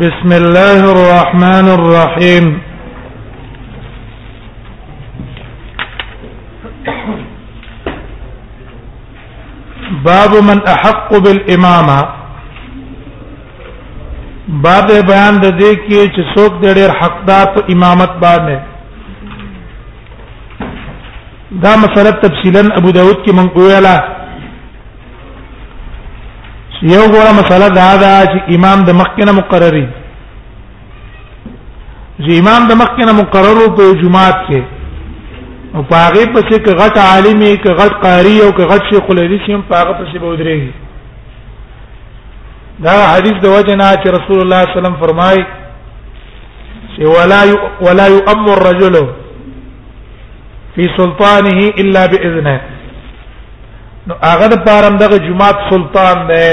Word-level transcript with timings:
بسم 0.00 0.32
الله 0.32 0.80
الرحمن 0.94 1.66
الرحيم 1.78 2.44
باب 10.04 10.34
من 10.48 10.62
احق 10.74 11.10
بالامامه 11.24 11.98
باب 14.48 14.88
بیان 15.10 15.34
د 15.44 15.60
دې 15.60 15.72
کې 15.84 16.00
چې 16.14 16.22
څوک 16.34 16.60
د 16.62 16.74
ډېر 16.78 16.90
حقدار 17.02 17.46
په 17.56 17.60
امامت 17.74 18.16
باندې 18.24 18.56
دا 21.64 21.76
مسله 21.84 22.10
تفصیلا 22.24 22.62
ابو 22.76 22.90
داود 22.92 23.18
کې 23.24 23.32
منقوله 23.32 24.11
یو 26.90 27.02
ګوره 27.12 27.32
مسله 27.38 27.66
دا 27.74 27.90
ده 28.02 28.26
چې 28.30 28.54
امام 28.56 28.78
د 28.86 28.90
مخکنه 29.00 29.32
مقرري 29.38 29.84
چې 32.20 32.38
امام 32.42 32.66
د 32.70 32.80
مخکنه 32.80 33.12
مقررو 33.18 33.66
په 33.76 33.94
جمعات 34.00 34.40
کې 34.48 34.62
او 35.74 35.82
پاغه 35.92 36.24
پسې 36.34 36.62
کې 36.64 36.78
غټ 36.80 36.96
عالمي 37.10 37.52
کې 37.62 37.78
غټ 37.80 37.92
قاری 38.06 38.36
او 38.40 38.48
کې 38.56 38.68
غټ 38.72 38.82
شیخ 38.90 39.10
الحدیث 39.14 39.48
هم 39.50 39.62
پاغه 39.70 39.92
پسې 40.00 40.16
به 40.18 40.26
ودرېږي 40.26 40.70
دا 42.84 42.98
حدیث 43.12 43.36
د 43.42 43.46
وجه 43.56 43.76
نه 43.82 43.94
چې 43.94 44.08
رسول 44.18 44.38
الله 44.40 44.60
صلی 44.60 44.62
الله 44.62 44.68
علیه 44.68 44.78
وسلم 44.80 44.96
فرمایي 45.00 45.46
چې 46.96 47.02
ولا 47.04 47.44
ي... 47.44 47.54
ولا 47.86 48.06
يؤمر 48.16 48.52
الرجل 48.58 49.06
في 50.74 50.88
سلطانه 50.96 51.72
الا 51.80 52.06
باذنه 52.12 52.60
نو 54.06 54.14
هغه 54.28 54.46
د 54.52 54.62
پارم 54.66 54.94
دغه 55.00 55.16
جمعات 55.24 55.58
سلطان 55.72 56.26
دی 56.28 56.44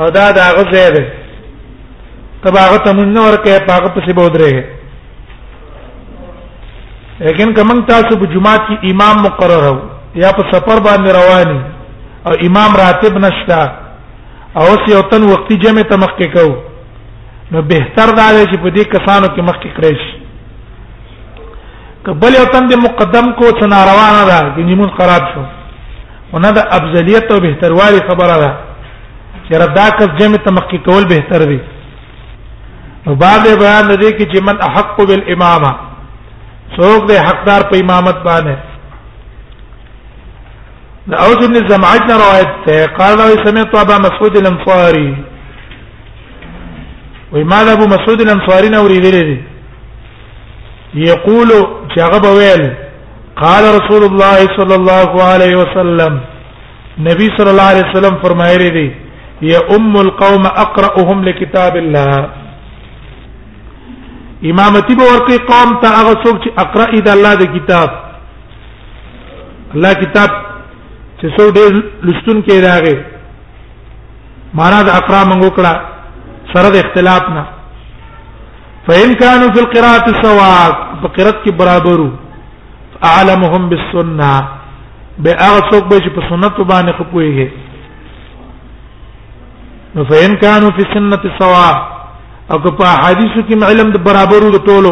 او 0.00 0.08
دا 0.10 0.30
دا 0.30 0.44
غزه 0.56 0.84
ده 0.94 1.04
تباغه 2.44 2.76
تمن 2.84 3.18
ورکه 3.18 3.58
پاغه 3.68 3.88
پسې 3.96 4.12
بودره 4.14 4.64
لیکن 7.20 7.52
کمن 7.54 7.86
تاسو 7.86 8.16
په 8.18 8.26
جمعه 8.32 8.56
کې 8.68 8.90
امام 8.90 9.22
مقرر 9.22 9.64
او 9.68 9.76
یا 10.14 10.32
په 10.32 10.42
سفر 10.52 10.80
باندې 10.84 11.10
رواني 11.18 11.60
او 12.26 12.32
امام 12.48 12.76
راتب 12.82 13.18
نشتا 13.18 13.62
او 14.56 14.62
اوس 14.66 14.92
یو 14.92 15.02
تن 15.10 15.22
وختي 15.24 15.56
جمع 15.56 15.82
ته 15.82 15.96
مخ 15.96 16.10
کې 16.18 16.28
کو 16.32 16.56
نو 17.52 17.62
بهتر 17.62 18.16
دا 18.16 18.28
دی 18.32 18.44
چې 18.50 18.58
په 18.62 18.68
دې 18.74 18.84
کسانو 18.94 19.26
کې 19.26 19.40
مخ 19.42 19.56
کې 19.62 19.70
کړئ 19.76 19.94
شي 20.04 20.18
کبل 22.04 22.32
یو 22.38 22.44
تن 22.52 22.68
دې 22.68 22.76
مقدم 22.86 23.32
کو 23.32 23.44
څنګه 23.44 23.86
روانه 23.90 24.22
ده 24.30 24.40
د 24.56 24.58
نیمون 24.68 24.90
خراب 24.98 25.22
شو 25.34 25.42
ونه 26.32 26.50
د 26.50 26.58
افضلیت 26.78 27.30
او 27.32 27.40
بهتروالي 27.46 28.00
خبره 28.10 28.36
ده 28.42 28.52
چې 29.48 29.52
ردا 29.62 29.86
کس 29.98 30.10
جمع 30.20 30.36
تمکی 30.44 30.78
کول 30.88 31.04
بهتر 31.14 31.42
وي 31.52 31.58
نو 33.06 33.12
باب 33.22 33.42
بیان 33.62 33.86
دی 34.00 34.10
کې 34.16 34.26
چې 34.32 34.40
من 34.48 34.56
احق 34.68 34.96
بالامامه 35.08 35.72
څوک 36.76 37.00
دی 37.08 37.16
حقدار 37.28 37.60
په 37.72 37.76
امامت 37.84 38.18
باندې 38.28 38.54
دا 41.12 41.16
اوس 41.26 41.38
ابن 41.46 41.56
زمعت 41.68 42.02
روایت 42.12 42.50
ته 42.66 42.76
قال 42.98 43.18
سمعت 43.46 43.70
ابا 43.84 43.96
مسعود 44.06 44.34
الانصاري 44.44 45.10
وماذا 47.32 47.70
ابو 47.72 47.86
مسعود 47.96 48.18
الانصاري 48.28 48.68
نوريدل 48.78 49.16
دي 49.24 49.36
يقول 51.02 51.48
شغب 51.98 52.24
ويل 52.26 52.62
قال 53.36 53.64
رسول 53.80 54.04
الله 54.08 54.34
صلى 54.56 54.74
الله 54.74 55.22
عليه 55.24 55.54
وسلم 55.62 56.12
نبی 57.04 57.26
صلی 57.36 57.50
الله 57.50 57.68
علیه 57.72 57.90
وسلم 57.90 58.16
فرمایلی 58.22 58.70
دی 58.74 58.90
یا 59.46 59.60
ام 59.76 59.94
القوم 60.06 60.44
اقراهم 60.64 61.22
لكتاب 61.26 61.76
الله 61.76 62.18
امامتی 64.50 64.94
به 65.00 65.04
ورکی 65.12 65.36
قوم 65.50 65.70
ته 65.82 65.88
هغه 66.00 66.12
څوک 66.24 66.36
چې 66.42 66.50
اقرا 66.64 66.84
اید 66.94 67.08
الله 67.08 67.34
د 67.40 67.44
کتاب 67.56 67.88
الله 69.74 69.92
کتاب 70.02 70.30
چې 71.20 71.26
څو 71.36 71.46
ډېر 71.56 71.70
لستون 72.08 72.42
کې 72.42 72.60
راغې 72.66 72.96
معنا 74.54 74.78
د 74.88 74.90
اقرا 75.00 75.24
منغو 75.30 75.50
کړه 75.56 75.74
سره 76.54 76.68
د 76.74 76.76
اختلاف 76.84 77.28
نه 77.38 77.44
فإن 78.86 79.14
كانوا 79.22 79.48
في 79.54 79.60
القراءة 79.64 80.06
سواء 80.22 81.02
بقرات 81.02 81.36
کې 81.44 81.50
برابرو 81.60 82.10
اعلمهم 83.12 83.68
بالسنه 83.70 84.32
به 85.22 85.30
هغه 85.46 85.60
څوک 85.70 85.82
به 85.90 85.96
چې 85.96 86.10
په 86.16 86.22
سنت 86.30 86.54
باندې 86.66 86.92
خپويږي 86.98 87.48
نو 89.96 90.04
فین 90.10 90.34
کانو 90.42 90.68
فی 90.76 90.82
سنت 90.92 91.26
سوا 91.38 91.68
او 92.52 92.58
که 92.62 92.70
په 92.76 92.84
حدیثو 93.04 93.42
کې 93.48 93.62
علم 93.70 93.90
د 93.94 94.00
برابرو 94.04 94.50
د 94.52 94.56
ټولو 94.68 94.90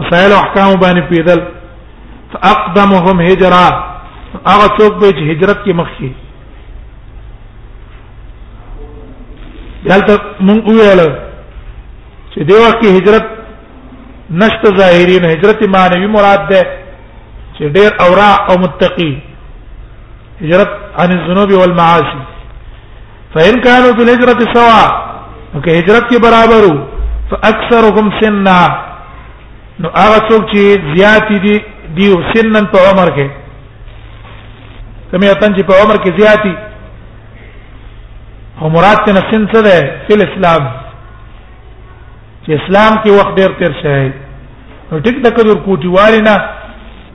مسائل 0.00 0.32
او 0.32 0.38
احکام 0.40 0.74
باندې 0.80 1.04
پیدل 1.12 1.40
فاقدمهم 2.32 3.20
هجرا 3.28 3.64
هغه 4.46 4.66
څوک 4.78 4.94
به 5.00 5.08
چې 5.18 5.22
هجرت 5.30 5.58
کې 5.64 5.72
مخکي 5.80 6.10
دلته 9.88 10.16
مونږ 10.40 10.62
ویل 10.70 11.02
چې 12.30 12.40
دیو 12.50 12.66
کې 12.80 12.88
هجرت 12.98 13.26
نشته 14.42 14.74
ظاهری 14.80 15.16
نه 15.26 15.30
هجرت 15.36 15.62
معنی 15.76 16.06
مراد 16.18 16.44
ده 16.52 16.60
چې 17.56 17.64
ډیر 17.78 17.90
اورا 18.08 18.32
او 18.48 18.58
متقی 18.66 19.12
هجرت 20.42 20.70
عن 21.04 21.10
الذنوب 21.16 21.50
والمعاصي 21.60 22.20
فإن 23.34 23.54
كانوا 23.60 23.92
في 23.96 24.02
الهجرة 24.02 24.40
سواء 24.54 24.88
که 25.64 25.70
هجرت 25.78 26.04
کې 26.12 26.18
برابر 26.22 26.62
وو 26.66 26.80
فاکثرهم 27.30 28.10
سننا 28.20 28.60
نو 29.80 29.88
هغه 29.96 30.18
څوک 30.28 30.42
چې 30.50 30.58
زیات 30.96 31.28
دي 31.42 31.62
دی 31.96 32.06
سنن 32.34 32.66
په 32.66 32.78
عمر 32.90 33.08
کې 33.16 33.28
کمه 35.12 35.30
اتن 35.30 35.54
چې 35.54 35.62
په 35.70 35.74
عمر 35.82 35.96
کې 36.02 36.20
زیاتی 36.20 36.54
او 38.62 38.68
مراد 38.70 38.98
ته 39.06 39.12
سن 39.30 39.46
څه 39.52 39.60
ده 39.66 39.78
په 40.08 40.28
اسلام 40.28 40.62
چې 42.46 42.50
اسلام 42.60 42.92
کې 43.04 43.10
وخت 43.10 43.32
ډیر 43.40 43.50
تیر 43.58 43.72
شوی 43.82 44.10
نو 44.92 45.00
ټیک 45.00 45.16
د 45.24 45.36
کډور 45.36 45.56
کوټی 45.66 45.88
والینا 45.98 46.36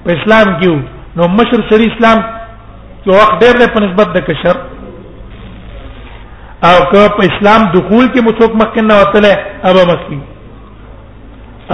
په 0.06 0.09
اسلام 0.18 0.56
کې 0.62 0.81
نو 1.18 1.24
مشر 1.38 1.70
شری 1.70 1.88
اسلام 1.92 2.18
کې 3.04 3.08
وخت 3.20 3.36
ډیر 3.44 3.56
په 3.75 3.80
نسبت 3.88 4.08
د 4.16 4.28
کشر 4.28 4.56
او 6.72 6.78
که 6.92 7.08
په 7.18 7.22
اسلام 7.30 7.62
دخول 7.76 8.06
کې 8.14 8.20
مڅوک 8.28 8.52
مخکې 8.62 8.81
نه 8.90 8.96
وتله 9.02 9.34
هغه 9.68 9.81
مخکې 9.92 10.18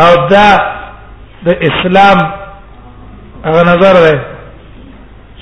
او 0.03 0.11
دا 0.33 0.47
د 1.47 1.49
اسلام 1.69 2.17
هغه 3.47 3.61
نظر 3.71 3.95
دی 4.05 4.15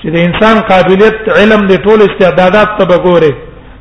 چې 0.00 0.06
د 0.14 0.16
انسان 0.26 0.56
قابلیت 0.70 1.16
علم 1.38 1.60
د 1.70 1.74
ټول 1.86 1.98
استعدادات 2.08 2.68
ته 2.78 2.84
وګوره 2.92 3.32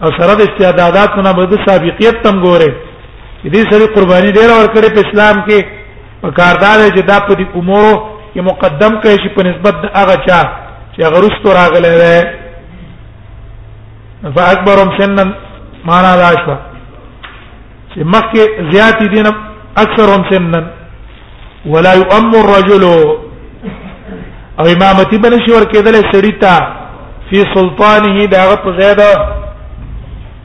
او 0.04 0.10
سره 0.20 0.32
د 0.40 0.42
استعدادات 0.50 1.12
نه 1.26 1.32
بده 1.40 1.58
سابقیت 1.68 2.16
تم 2.24 2.36
ګوره 2.46 2.70
دې 3.56 3.62
سره 3.72 3.86
قرباني 3.96 4.32
ډیر 4.38 4.50
اور 4.58 4.66
کړې 4.76 4.90
په 4.96 5.02
اسلام 5.08 5.36
کې 5.48 5.60
په 6.22 6.30
کاردار 6.40 6.78
چې 6.96 7.02
دا 7.12 7.18
په 7.28 7.34
دې 7.40 7.46
امورو 7.60 7.96
کې 8.34 8.40
مقدم 8.52 8.94
کړي 9.04 9.18
شي 9.24 9.30
په 9.38 9.42
نسبت 9.50 9.74
د 9.84 9.86
هغه 10.00 10.16
چا 10.28 10.42
چې 10.96 11.00
هغه 11.08 11.18
رستو 11.26 11.50
راغلی 11.62 11.94
دی 12.04 12.20
فاکبرهم 14.36 14.90
سنن 15.00 15.30
معنا 15.86 16.16
دا 16.16 16.30
شو 16.44 16.54
چې 17.94 18.04
مخکې 18.14 18.72
زیات 18.74 19.02
دي 19.16 19.22
نه 19.24 19.30
اکثرهم 19.84 20.24
سنن 20.30 20.68
ولا 21.74 21.94
يؤم 21.94 22.32
الرجل 22.42 22.84
او 22.86 24.66
امامتی 24.76 25.18
بن 25.18 25.38
شي 25.46 25.52
ور 25.54 25.64
کېدل 25.74 25.96
سړی 26.12 26.42
تا 26.42 26.56
فی 27.30 27.40
سلطانه 27.56 28.26
دا 28.34 28.44
په 28.64 28.76
زیاده 28.80 29.10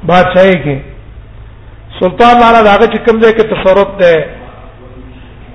بادشاہي 0.05 0.65
کې 0.65 0.81
سلطان 2.01 2.41
معنا 2.43 2.61
دا 2.69 2.77
چې 2.87 3.05
کوم 3.07 3.21
ځای 3.23 3.33
کې 3.35 3.51
تصرف 3.51 3.99
ده 4.01 4.27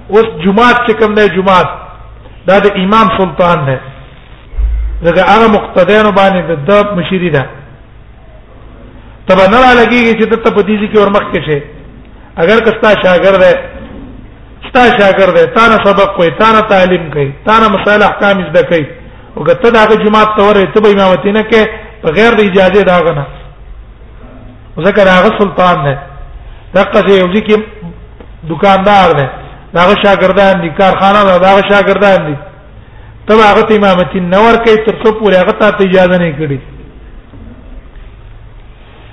اوس 0.10 0.28
جمعات 0.44 0.78
چې 0.88 1.00
کوم 1.00 1.14
ده 1.16 1.28
جمعات 1.28 1.70
دا 2.48 2.60
د 2.66 2.72
امام 2.84 3.08
سلطان 3.22 3.66
ده 3.70 3.80
دغه 5.04 5.22
هغه 5.32 5.48
مقتدیانو 5.56 6.12
باندې 6.20 6.68
د 6.70 6.96
مشیری 7.00 7.30
ده 7.36 7.44
تبه 9.30 9.46
نه 9.54 9.60
را 9.64 9.72
لګیږي 9.82 10.14
چې 10.20 10.26
ته 10.32 10.50
په 10.56 10.62
دې 10.68 10.86
کې 10.92 10.98
ورمخ 11.02 11.24
کې 11.32 11.42
شي 11.48 11.58
اگر 12.42 12.58
کستا 12.66 12.90
شاګرد 13.04 13.42
دی 13.46 13.54
ستا 14.68 14.84
شاګرد 14.98 15.36
دی 15.38 15.46
تا 15.56 15.64
نه 15.72 15.78
سبق 15.88 16.10
کوي 16.16 16.30
تا 16.40 16.48
نه 16.56 16.62
تعلیم 16.72 17.04
کوي 17.14 17.30
تا 17.46 17.54
نه 17.62 17.68
مسائل 17.76 18.02
احکام 18.10 18.38
زده 18.50 18.62
کوي 18.72 18.86
او 19.36 19.44
کته 19.48 19.70
دا 19.78 19.84
که 19.90 19.96
جماعت 20.06 20.30
ته 20.38 20.42
ورې 20.48 20.64
ته 20.74 20.82
به 20.84 20.90
امامتی 20.96 21.32
نه 21.32 21.44
کې 21.52 21.62
بغیر 22.04 22.32
د 22.38 22.42
اجازه 22.50 22.82
دا 22.92 22.98
غنه 23.06 23.26
ذکر 24.88 25.08
هغه 25.16 25.30
سلطان 25.42 25.78
دی 25.86 25.96
دغه 26.76 27.02
چې 27.08 27.12
یو 27.22 27.30
ځکه 27.36 27.56
دکاندار 28.52 29.10
دی 29.20 29.28
داغه 29.78 29.96
شاګردان 30.06 30.56
دي 30.62 30.70
کارخانه 30.78 31.22
دا 31.24 31.38
داغه 31.48 31.62
شاګردان 31.72 32.20
دي 32.28 32.36
ته 33.28 33.32
هغه 33.52 33.68
امامتی 33.78 34.20
نه 34.34 34.38
ور 34.46 34.58
کوي 34.66 34.78
تر 34.88 34.94
څو 35.04 35.10
پورې 35.20 35.36
هغه 35.42 35.52
ته 35.60 35.86
اجازه 35.88 36.18
نه 36.18 36.30
کړي 36.40 36.60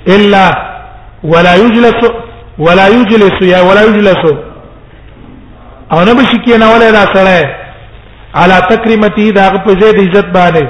الا 0.09 0.47
ولا 1.25 1.55
يجلس 1.55 2.01
ولا 2.59 2.89
يجلس 2.89 3.43
يا 3.43 3.61
ولا 3.61 3.83
يجلس 3.85 4.23
او 5.93 6.05
نه 6.05 6.13
بشي 6.13 6.39
کې 6.47 6.61
نه 6.61 6.69
ولا 6.73 6.91
دا 6.91 7.05
سره 7.15 7.57
على 8.35 8.57
تکرمتی 8.71 9.31
دا 9.33 9.49
په 9.51 9.73
ځای 9.73 9.93
د 9.97 10.01
عزت 10.05 10.29
باندې 10.37 10.65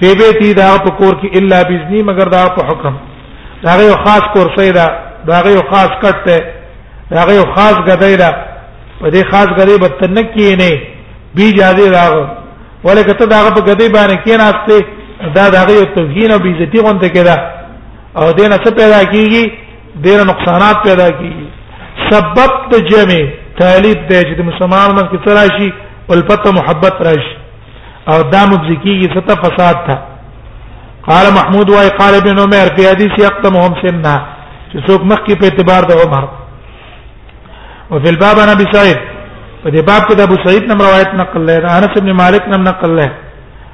فی 0.00 0.14
بیتی 0.20 0.54
دا 0.54 0.76
په 0.84 0.90
کور 0.90 1.14
کې 1.20 1.38
الا 1.38 1.62
باذنی 1.62 2.02
مگر 2.10 2.28
دا 2.28 2.42
په 2.56 2.64
حکم 2.70 2.94
دا 3.64 3.74
یو 3.82 3.94
خاص 4.04 4.22
کور 4.34 4.46
سیدا 4.58 4.86
دا 5.26 5.42
یو 5.50 5.62
خاص 5.70 5.90
کټ 6.04 6.16
ته 6.26 6.44
دا 7.10 7.32
یو 7.32 7.44
خاص 7.54 7.74
غدای 7.88 8.16
دا 8.16 8.30
په 9.00 9.06
دې 9.10 9.30
خاص 9.32 9.46
غدای 9.58 9.78
بتنکی 9.78 10.56
نه 10.56 10.80
بی 11.34 11.52
جازي 11.58 11.88
راغ 11.96 12.14
ولکه 12.84 13.12
ته 13.12 13.26
دا 13.26 13.50
په 13.56 13.60
غدای 13.68 13.88
باندې 13.96 14.16
کې 14.24 14.38
ناشته 14.38 14.84
دا 15.34 15.48
دا 15.50 15.66
یو 15.78 15.84
توهین 15.96 16.30
او 16.32 16.38
بیزتی 16.38 16.78
غونډه 16.78 17.08
کړه 17.16 17.36
او 18.18 18.24
دینه 18.38 18.56
څه 18.64 18.70
پیدا 18.78 19.00
کیږي 19.12 19.42
ډیر 20.04 20.24
نقصانات 20.30 20.76
پیدا 20.86 21.08
کیږي 21.08 21.46
سبب 22.10 22.50
د 22.72 22.82
جمع 22.90 23.20
تعلیب 23.60 24.02
دی 24.08 24.18
چې 24.28 24.34
د 24.40 24.48
مسلمان 24.48 24.94
من 24.96 25.06
کې 25.12 25.18
تراشي 25.28 25.68
الفت 26.16 26.46
محبت 26.58 27.00
راشي 27.08 27.36
او 28.12 28.18
دا 28.34 28.42
مبزکیږي 28.46 29.08
څه 29.14 29.20
ته 29.28 29.34
فساد 29.44 29.76
تا 29.86 29.96
قال 31.08 31.26
محمود 31.38 31.70
واي 31.74 31.88
قال 32.00 32.14
ابن 32.20 32.38
عمر 32.44 32.74
في 32.76 32.86
حديث 32.90 33.18
يقتمهم 33.26 33.74
سنه 33.82 34.14
چې 34.72 34.76
څوک 34.86 35.02
مخکې 35.12 35.34
په 35.38 35.44
اعتبار 35.48 35.84
د 35.90 36.02
عمر 36.04 36.24
او 37.90 38.00
فی 38.02 38.08
الباب 38.14 38.38
انا 38.42 38.52
ابي 38.58 38.64
سعيد 38.74 38.98
په 39.64 39.68
دې 39.70 39.80
باب 39.88 40.02
کې 40.08 40.14
د 40.18 40.20
ابو 40.28 40.34
سعید 40.44 40.68
نم 40.72 40.82
روایت 40.88 41.14
نقل 41.22 41.40
لري 41.48 41.66
انس 41.78 41.96
ابن 42.02 42.12
مالک 42.20 42.48
نم 42.54 42.64
نقل 42.68 42.96
لري 42.96 43.12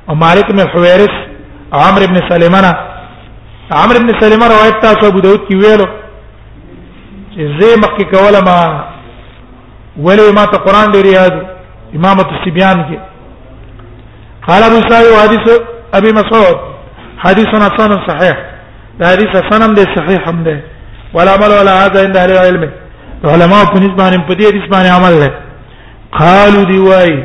او 0.09 0.15
مالک 0.27 0.53
بن 0.53 0.69
حویرث 0.75 1.17
عمرو 1.81 2.07
بن 2.13 2.29
سلمانه 2.31 2.88
عمر 3.71 3.97
ابن 3.97 4.11
سلمہ 4.21 4.45
روایت 4.51 4.81
تاسو 4.83 5.07
ابو 5.07 5.21
داود 5.21 5.41
کې 5.51 5.55
ویلو 5.57 5.87
چې 7.33 7.61
زه 7.61 7.77
مکه 7.81 8.05
کوله 8.11 8.41
ما 8.45 8.59
ولې 10.05 10.35
ما 10.37 10.45
ته 10.53 10.59
قران 10.67 10.93
دی 10.93 11.03
ریاض 11.07 11.33
امامت 11.97 12.27
السبيان 12.35 12.79
کې 12.85 12.99
قال 14.49 14.63
ابو 14.71 14.79
سعيد 14.89 15.13
حديث 15.23 15.49
ابي 15.99 16.13
مسعود 16.19 16.59
حديث 17.25 17.47
حسن 17.65 17.93
صحيح 18.09 18.37
دا 19.01 19.07
حدیث 19.11 19.37
حسن 19.45 19.75
دی 19.77 19.85
صحیح 19.97 20.29
هم 20.29 20.43
دی 20.45 20.61
ولا 21.15 21.33
عمل 21.35 21.51
ولا 21.57 21.75
هذا 21.87 22.05
عند 22.05 22.17
اهل 22.17 22.31
العلم 22.33 22.71
علماء 23.25 23.65
په 23.73 23.81
نسبت 23.81 23.99
باندې 23.99 24.21
په 24.29 24.35
دې 24.35 24.47
حدیث 24.51 24.65
باندې 24.71 24.89
عمل 24.99 25.19
لري 25.21 25.35
قالوا 26.21 26.65
دی 26.73 26.79
وای 26.79 27.23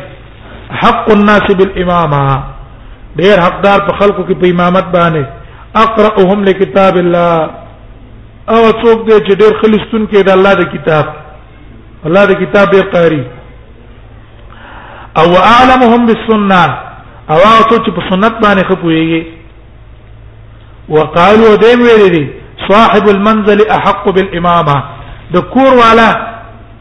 حق 0.82 1.12
الناس 1.16 1.42
بالامامه 1.42 2.44
ډیر 3.22 3.42
حقدار 3.46 3.80
په 3.88 3.98
خلکو 4.00 4.22
کې 4.24 4.34
په 4.42 4.50
امامت 4.50 4.86
باندې 4.98 5.43
اقراهم 5.76 6.44
لكتاب 6.44 6.96
الله 7.04 7.36
او 8.54 8.62
څوک 8.82 8.98
دې 9.10 9.20
چې 9.28 9.34
ډېر 9.42 9.54
خلصتون 9.62 10.04
کې 10.10 10.24
د 10.28 10.30
الله 10.38 10.54
د 10.62 10.64
کتاب 10.74 11.06
الله 12.08 12.24
د 12.32 12.34
کتاب 12.42 12.68
به 12.72 12.82
قاری 12.94 13.24
او 15.20 15.26
اعلمهم 15.54 16.02
بالسنه 16.08 16.64
او 17.32 17.38
هغه 17.48 17.78
چې 17.86 17.92
په 17.98 18.02
سنت 18.10 18.34
باندې 18.44 18.66
خپويږي 18.70 19.22
وقالوا 20.96 21.52
دیم 21.64 21.82
ویل 21.86 22.06
دي 22.16 22.26
صاحب 22.70 23.06
المنزل 23.16 23.60
احق 23.78 24.04
بالامامه 24.16 24.78
د 25.34 25.38
کور 25.54 25.72
والا 25.84 26.10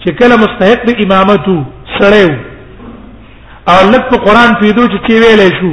چې 0.02 0.10
کله 0.18 0.34
مستحق 0.44 0.80
د 0.86 0.90
امامتو 1.04 1.56
سره 1.98 2.38
او 3.72 3.78
لکه 3.94 4.14
قران 4.26 4.50
پیدو 4.60 4.82
چې 4.82 5.12
ویلې 5.22 5.50
شو 5.60 5.72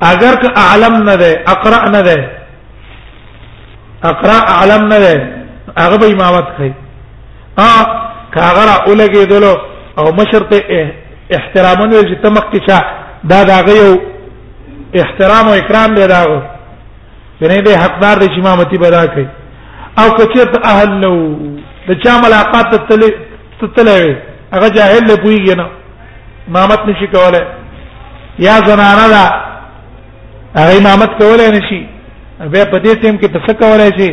اگر 0.00 0.34
که 0.34 0.48
اعلم 0.56 1.02
نه 1.08 1.16
ده 1.16 1.44
اقرا 1.46 1.88
نه 1.90 2.02
ده 2.02 2.30
اقرا 4.02 4.38
اعلم 4.48 4.88
نه 4.88 4.98
ده 5.00 5.34
هغه 5.78 5.96
به 5.98 6.06
امامت 6.12 6.44
کوي 6.56 6.72
ا 7.58 7.62
کاغرا 8.34 8.84
اولګي 8.86 9.26
دلو 9.30 9.54
او 9.98 10.12
مشر 10.14 10.42
ته 10.50 10.90
احترام 11.30 11.88
نه 11.88 12.00
چې 12.02 12.22
تمک 12.22 12.44
کې 12.52 12.58
چا 12.68 12.78
دا 13.30 13.44
دا 13.44 13.60
غيو 13.62 13.98
احترام 14.94 15.48
او 15.48 15.54
اکرام 15.54 15.94
دی 15.94 16.06
داغو 16.06 16.40
بنه 17.40 17.60
دې 17.64 17.78
حقدار 17.84 18.16
دي 18.18 18.26
چې 18.26 18.38
امامتي 18.38 18.78
پیدا 18.78 19.06
کوي 19.06 19.28
او 19.98 20.10
کچت 20.10 20.66
اهل 20.66 20.88
نو 20.90 21.34
د 21.88 21.92
چا 22.04 22.20
ملاقات 22.26 22.66
تتلې 22.74 23.10
تتلې 23.60 24.14
هغه 24.54 24.68
جاهل 24.68 25.04
نه 25.10 25.16
پويږي 25.16 25.56
نه 25.56 25.66
امامت 26.48 26.80
نشي 26.86 27.06
کوله 27.06 27.46
یا 28.38 28.52
زنانه 28.66 29.08
ده 29.08 29.55
هغه 30.54 30.78
امامت 30.78 31.10
کولای 31.18 31.50
نشي 31.50 31.80
بیا 32.52 32.64
په 32.64 32.78
دې 32.78 32.94
ټیم 33.02 33.16
کې 33.20 33.32
څه 33.46 33.54
کولای 33.62 33.90
شي 33.98 34.10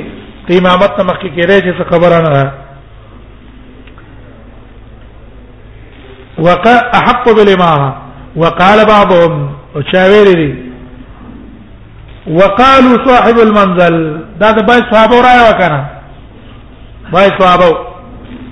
ته 0.47 0.57
امامت 0.57 0.95
ته 0.97 1.03
مخکې 1.03 1.29
کېږي 1.35 1.73
چې 1.77 1.89
خبره 1.89 2.19
نه 2.25 2.29
ده 2.35 2.51
وقع 6.49 6.75
احق 6.99 7.25
بالامامه 7.35 7.93
وقال 8.35 8.85
بعضهم 8.85 9.49
وشاوري 9.75 10.53
وقالوا 12.27 12.97
صاحب 13.07 13.37
المنزل 13.45 13.97
دا 14.39 14.51
د 14.51 14.65
بای 14.67 14.81
صحابه 14.91 15.17
را 15.25 15.33
وکنه 15.49 15.85
بای 17.13 17.29
صحابه 17.39 17.77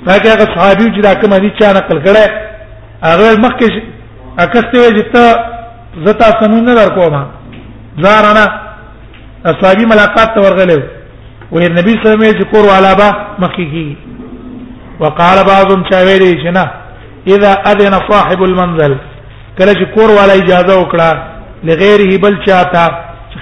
هغه 0.07 0.31
هغه 0.31 0.45
صحابي 0.55 0.87
چې 0.95 1.01
دا 1.07 1.13
کوم 1.21 1.35
دي 1.37 1.51
چا 1.61 1.71
نقل 1.73 2.03
کړه 2.05 2.29
هغه 3.03 3.35
مخکې 3.41 3.81
اکسته 4.39 4.77
وي 4.77 5.01
چې 5.01 5.05
ته 5.13 5.23
زتا 6.05 6.27
سنونه 6.41 6.75
درکوما 6.75 7.23
ځارانا 8.03 8.45
اصحابي 9.51 9.85
ملاقات 9.93 10.29
ته 10.35 10.41
ورغلو 10.41 10.81
وې 11.51 11.67
نبی 11.79 11.91
صلی 11.91 12.05
الله 12.05 12.17
علیه 12.17 12.27
وسلم 12.27 12.37
ذکر 12.41 12.63
علابه 12.77 13.07
مخکی 13.43 13.95
وقال 15.01 15.37
بعضهم 15.51 15.81
چاویلی 15.91 16.31
چې 16.43 16.49
نه 16.57 16.65
اذا 17.35 17.51
اذن 17.71 17.93
صاحب 18.11 18.43
المنزل 18.43 18.95
کله 19.59 19.71
چې 19.79 19.85
کور 19.95 20.09
والا 20.17 20.33
اجازه 20.35 20.73
وکړه 20.81 21.09
لغیره 21.63 22.11
بل 22.23 22.33
چاته 22.45 22.83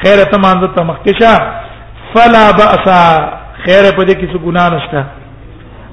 خیره 0.04 0.24
ته 0.32 0.38
مانځه 0.44 0.70
ته 0.78 0.84
مخکشه 0.84 1.34
فلا 2.14 2.52
باس 2.52 2.86
خیره 3.66 3.92
په 3.98 4.04
دې 4.08 4.14
کې 4.20 4.26
څه 4.34 4.38
ګناه 4.46 4.70
نشته 4.76 5.04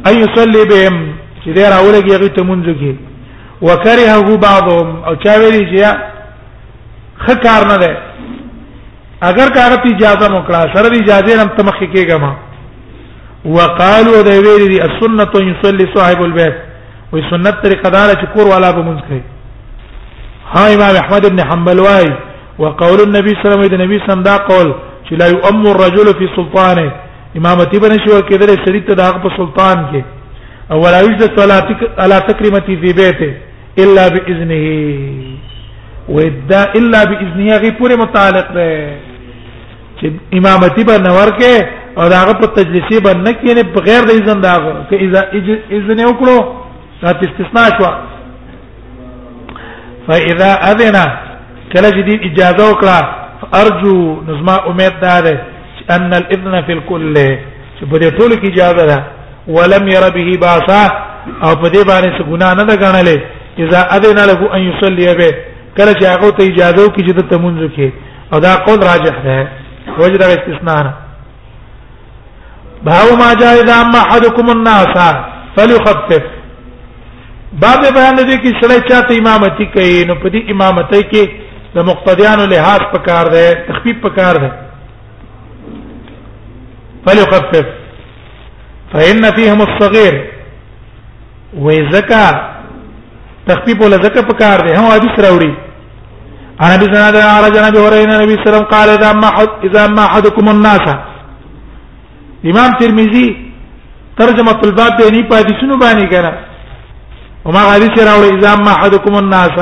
اي 0.08 0.14
يصلي 0.24 0.62
بهم 0.70 0.96
چې 1.44 1.48
دې 1.56 1.66
راولږي 1.74 2.12
هغه 2.14 2.28
ته 2.36 2.42
مونږ 2.44 2.64
کې 2.80 2.92
وکرهه 3.66 4.36
بعضهم 4.48 4.88
او 5.06 5.12
چاویلی 5.24 5.62
چې 5.70 5.98
خکار 7.26 7.62
نه 7.72 7.76
ده 7.82 7.92
اگر 9.20 9.48
کار 9.48 9.74
ته 9.76 9.88
اجازه 9.88 10.28
وکړه 10.32 10.60
سره 10.76 10.96
اجازه 10.96 11.40
هم 11.42 11.48
تمخ 11.56 11.78
کېګه 11.92 12.18
ما 12.20 12.36
وقالو 13.44 14.22
د 14.22 14.28
ویری 14.28 14.68
دی 14.68 14.80
السنه 14.84 15.28
يصلي 15.34 15.86
صاحب 15.96 16.22
البيت 16.22 16.54
وي 17.12 17.22
سنت 17.30 17.54
طریقه 17.62 17.88
دار 17.90 18.14
چې 18.20 18.26
کور 18.34 18.46
والا 18.48 18.70
به 18.72 18.82
مونږ 18.82 19.00
کوي 19.08 19.20
ها 20.54 20.66
امام 20.74 20.96
احمد 20.96 21.26
ابن 21.26 21.40
حنبل 21.50 21.80
وايي 21.80 22.12
وقول 22.58 23.00
النبي 23.00 23.30
صلى 23.30 23.40
الله 23.44 23.58
عليه 23.58 23.66
وسلم 23.66 23.80
النبي 23.80 23.98
صلى 24.06 24.12
الله 24.18 24.36
قول 24.36 24.74
چې 25.08 25.12
لا 25.12 25.26
يؤم 25.26 25.66
الرجل 25.66 26.14
في 26.18 26.28
سلطانه 26.36 26.92
امامتی 27.36 27.78
بنه 27.80 27.96
شو 28.06 28.20
کېدل 28.20 28.52
سړی 28.66 28.80
ته 28.88 28.94
داغه 28.94 29.18
په 29.18 29.36
سلطان 29.36 29.76
کې 29.92 30.02
او 30.70 30.80
ولا 30.84 31.00
يجد 31.00 31.40
صلاتك 31.40 31.90
على 31.98 32.20
تكريمتي 32.28 32.76
في 32.76 32.92
بيته 32.92 33.34
الا 33.78 34.08
باذنه 34.08 34.64
ودا 36.08 36.62
الا 36.78 37.04
باذنیه 37.04 37.56
غي 37.58 37.70
پوره 37.70 37.96
متعلق 37.96 38.52
ده 38.54 38.98
چې 40.00 40.06
امامتی 40.34 40.84
به 40.84 40.98
نور 40.98 41.28
کې 41.38 41.54
او 41.98 42.08
داغه 42.08 42.32
په 42.40 42.46
تجلیسی 42.56 42.98
باندې 43.04 43.32
کې 43.40 43.54
نه 43.56 43.62
بغیر 43.76 44.00
د 44.08 44.10
اذن 44.18 44.40
داغه 44.40 44.72
کې 44.90 44.96
اذا 45.06 45.20
اذن 45.76 45.98
وکړو 46.06 46.38
دا 47.02 47.10
استثناء 47.26 47.68
شو 47.78 47.84
فاذا 50.06 50.50
اذن 50.72 50.96
کله 51.72 51.88
جديد 51.98 52.18
اجازه 52.28 52.72
وکړه 52.72 52.98
ارجو 53.60 54.16
نظم 54.28 54.48
امید 54.70 54.94
داره 55.02 55.36
ان 55.90 56.10
الاذن 56.20 56.62
في 56.66 56.72
الكل 56.72 57.14
چې 57.76 57.84
په 57.90 57.96
دې 58.02 58.10
ټول 58.18 58.30
کې 58.40 58.46
اجازه 58.52 58.86
ده 58.90 58.98
ولم 59.48 59.88
ير 59.88 60.02
به 60.16 60.36
باسا 60.42 60.82
او 61.44 61.52
په 61.62 61.66
دې 61.74 61.82
باندې 61.88 62.10
څه 62.18 62.22
ګناه 62.30 62.54
نه 62.58 62.62
ده 62.68 62.76
ګڼلې 62.84 63.18
اذا 63.62 63.80
اذن 63.96 64.18
له 64.30 64.54
ان 64.56 64.60
يصلي 64.68 65.08
به 65.20 65.32
کله 65.76 65.92
چې 66.00 66.06
هغه 66.10 66.30
ته 66.36 66.42
اجازه 66.44 66.84
وکړي 66.84 67.04
چې 67.06 67.12
د 67.12 67.28
تمونځ 67.32 67.70
کې 67.76 67.92
او 68.32 68.38
دا 68.44 68.52
قول 68.66 68.80
راجح 68.90 69.16
ده 69.24 69.48
وجد 69.98 70.22
استثناء 70.22 70.92
باو 72.86 73.10
ما 73.18 73.28
جاء 73.40 73.52
اذا 73.62 73.76
ما 73.94 73.98
احدكم 74.04 74.50
الناس 74.52 74.86
فليخفف 75.56 76.24
باب 77.64 77.80
بیان 77.94 78.16
دې 78.16 78.38
کې 78.42 78.52
سړی 78.60 78.78
چاته 78.92 79.14
امامتي 79.18 79.66
کوي 79.74 80.04
نو 80.04 80.14
په 80.14 80.28
دې 80.28 80.50
امامتۍ 80.50 81.02
کې 81.02 81.28
د 81.76 81.86
مقتدیانو 81.90 82.46
لحاظ 82.54 82.80
پکار 82.94 83.26
ده 83.36 83.52
تخفیف 83.68 83.96
پکار 84.06 84.34
ده 84.34 84.52
فليخفف 87.06 87.64
فإن 88.92 89.22
فيهم 89.36 89.60
الصغير 89.62 90.18
وزكا 91.66 92.26
تخفيف 93.46 93.80
ولا 93.86 93.98
زکه 94.04 94.22
پکار 94.32 94.66
ده 94.68 94.78
هم 94.78 94.86
حدیث 94.94 95.22
راوړي 95.26 95.52
انا 96.62 96.74
ابي 96.78 96.84
سناد 96.94 97.16
عرج 97.36 97.56
نبي 97.66 97.78
هريره 97.84 98.02
النبي 98.04 98.34
صلى 98.34 98.40
الله 98.40 98.44
عليه 98.44 98.44
وسلم 98.50 98.64
قال 98.74 98.88
اذا 98.96 99.10
ما 99.22 99.28
اذا 99.68 99.82
ما 99.96 100.04
احدكم 100.08 100.46
الناس 100.54 100.82
امام 102.50 102.70
ترمذي 102.80 103.26
ترجمه 104.20 104.60
الباب 104.66 104.92
دی 104.98 105.08
نه 105.14 105.22
پاتې 105.30 105.52
شنو 105.60 105.74
باندې 105.84 106.06
کړه 106.12 106.32
او 107.46 107.50
ما 107.56 107.62
حدیث 107.74 107.94
راوړ 108.08 108.24
اذا 108.36 108.52
ما 108.66 108.72
احدكم 108.76 109.14
الناس 109.22 109.56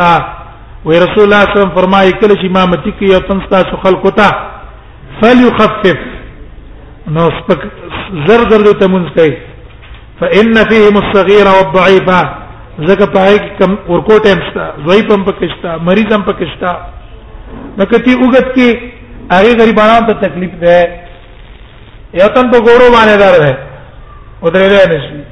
و 0.86 0.88
رسول 1.04 1.22
الله 1.24 1.42
صلی 1.42 1.50
الله 1.50 1.50
علیه 1.50 1.58
وسلم 1.58 1.74
فرمایي 1.78 2.10
کله 2.20 2.34
چې 2.40 2.46
امامتي 2.50 2.90
کوي 2.98 3.14
او 3.14 3.20
تنستا 3.28 3.58
سو 3.70 3.76
خلق 3.84 4.04
تا 4.18 4.30
فليخفف 5.22 5.96
نو 7.14 7.24
سپک 7.38 7.60
زر 8.26 8.40
زر 8.50 8.72
ته 8.80 8.86
مونږ 8.92 9.06
کوي 9.18 9.34
فان 10.20 10.54
فيهم 10.70 10.94
الصغير 11.02 11.46
والضعيفه 11.56 12.43
زګه 12.78 13.06
پای 13.14 13.36
کم 13.58 13.72
ورکوټ 13.88 14.26
هم 14.26 14.38
ستا 14.50 14.64
ضعیف 14.86 15.10
هم 15.14 15.22
پکشتا 15.24 15.76
مریض 15.88 16.12
هم 16.14 16.22
پکشتا 16.26 16.70
نکتی 17.78 18.14
وګت 18.22 18.46
کې 18.54 19.30
هغه 19.32 19.50
غریبانو 19.60 19.98
ته 20.06 20.14
تکلیف 20.26 20.54
ده 20.60 20.88
یو 22.20 22.28
تن 22.34 22.50
په 22.50 22.58
ګورو 22.66 22.86
باندې 22.96 23.14
دار 23.22 23.36
ده 23.44 23.58
او 24.42 24.50
درې 24.56 24.90
نه 24.92 24.98
شي 25.06 25.22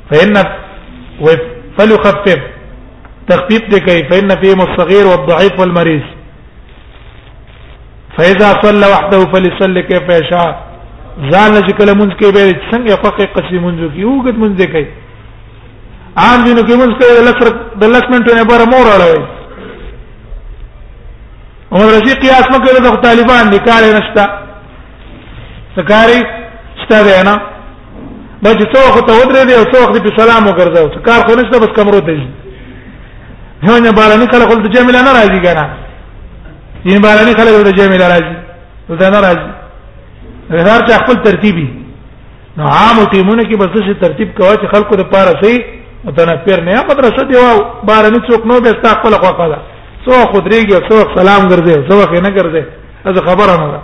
فإن 0.09 0.43
فليخفف 1.77 2.39
تخفيف 3.29 3.69
دي 3.71 3.79
کوي 3.79 4.03
فإن 4.09 4.29
فيهم 4.41 4.61
الصغير 4.61 5.05
والضعيف 5.07 5.59
والمريض 5.59 6.01
فإذا 8.17 8.49
صلى 8.63 8.85
وحده 8.87 9.19
فليصلي 9.33 9.81
كيف 9.83 10.09
يشاء 10.09 10.51
ځان 11.31 11.51
چې 11.63 11.73
کله 11.77 11.93
مونږ 11.93 12.11
کې 12.19 12.33
به 12.35 12.51
څنګه 12.71 12.95
فقې 13.03 13.25
قسم 13.35 13.55
مونږ 13.57 13.93
کې 13.95 14.03
وګد 14.05 14.37
مونږ 14.37 14.65
کوي 14.71 14.85
عام 16.17 16.43
دینو 16.45 16.61
کې 16.61 16.75
مونږ 16.81 16.93
کوي 17.01 17.15
د 17.17 17.21
لسر 17.27 17.53
د 17.81 17.83
لسمنټو 17.83 18.35
نه 18.35 18.43
بار 18.43 18.65
مور 18.71 18.85
راوي 19.01 19.40
عمر 21.73 21.91
رضی 21.97 22.13
قیاس 22.21 22.47
مکه 22.53 22.71
د 22.85 22.95
طالبان 23.05 23.45
نکاح 23.55 23.79
نشتا 23.97 24.25
سکاري 25.75 26.19
شته 26.81 26.97
دی 27.05 27.21
نه 27.27 27.35
بچ 28.45 28.59
څو 28.73 28.79
وخت 28.89 29.09
ودرې 29.09 29.45
دی 29.47 29.53
او 29.59 29.63
څو 29.71 29.77
وخت 29.83 30.03
په 30.03 30.11
سلام 30.21 30.47
وګرځاو 30.47 30.87
څه 30.93 30.99
کار 31.07 31.19
خو 31.27 31.35
نشته 31.41 31.59
بس 31.65 31.73
کمرو 31.79 31.99
ته 31.99 32.15
ځي 32.17 32.27
هو 33.69 33.77
نه 33.87 33.91
بارني 34.01 34.27
کله 34.35 34.45
خپل 34.51 34.61
د 34.65 34.73
جمیل 34.75 34.95
نه 34.99 35.11
راځي 35.19 35.39
کنه 35.45 35.69
یې 36.85 36.99
بارني 37.07 37.33
کله 37.41 37.63
د 37.69 37.79
جمیل 37.81 38.01
راځي 38.01 38.35
دا 39.03 39.09
نه 39.09 39.19
راځي 39.25 39.49
هر 40.69 40.81
چا 40.87 40.97
خپل 41.03 41.23
ترتیبي 41.29 41.67
نو 42.57 42.63
عام 42.63 43.05
ټیمونه 43.13 43.43
کې 43.43 43.55
بس 43.59 43.75
څه 43.75 44.01
ترتیب 44.07 44.35
کوي 44.39 44.55
چې 44.55 44.67
خلکو 44.73 44.95
د 45.03 45.09
پاره 45.11 45.39
سي 45.43 45.57
متنفر 46.03 46.63
نه 46.69 46.81
مدرسه 46.93 47.27
دی 47.31 47.35
او 47.47 47.59
بارني 47.89 48.19
څوک 48.27 48.45
نو 48.51 48.61
به 48.65 48.69
ستا 48.79 48.93
خپل 49.01 49.13
خواخاله 49.23 49.57
سو 50.05 50.11
خدريږي 50.33 50.77
سو 50.89 50.97
سلام 51.17 51.41
ګرځي 51.51 51.73
سو 51.89 51.93
وخت 52.01 52.13
نه 52.25 52.31
ګرځي 52.37 52.63
دا 53.17 53.21
خبره 53.27 53.55
نه 53.61 53.67
ده 53.73 53.79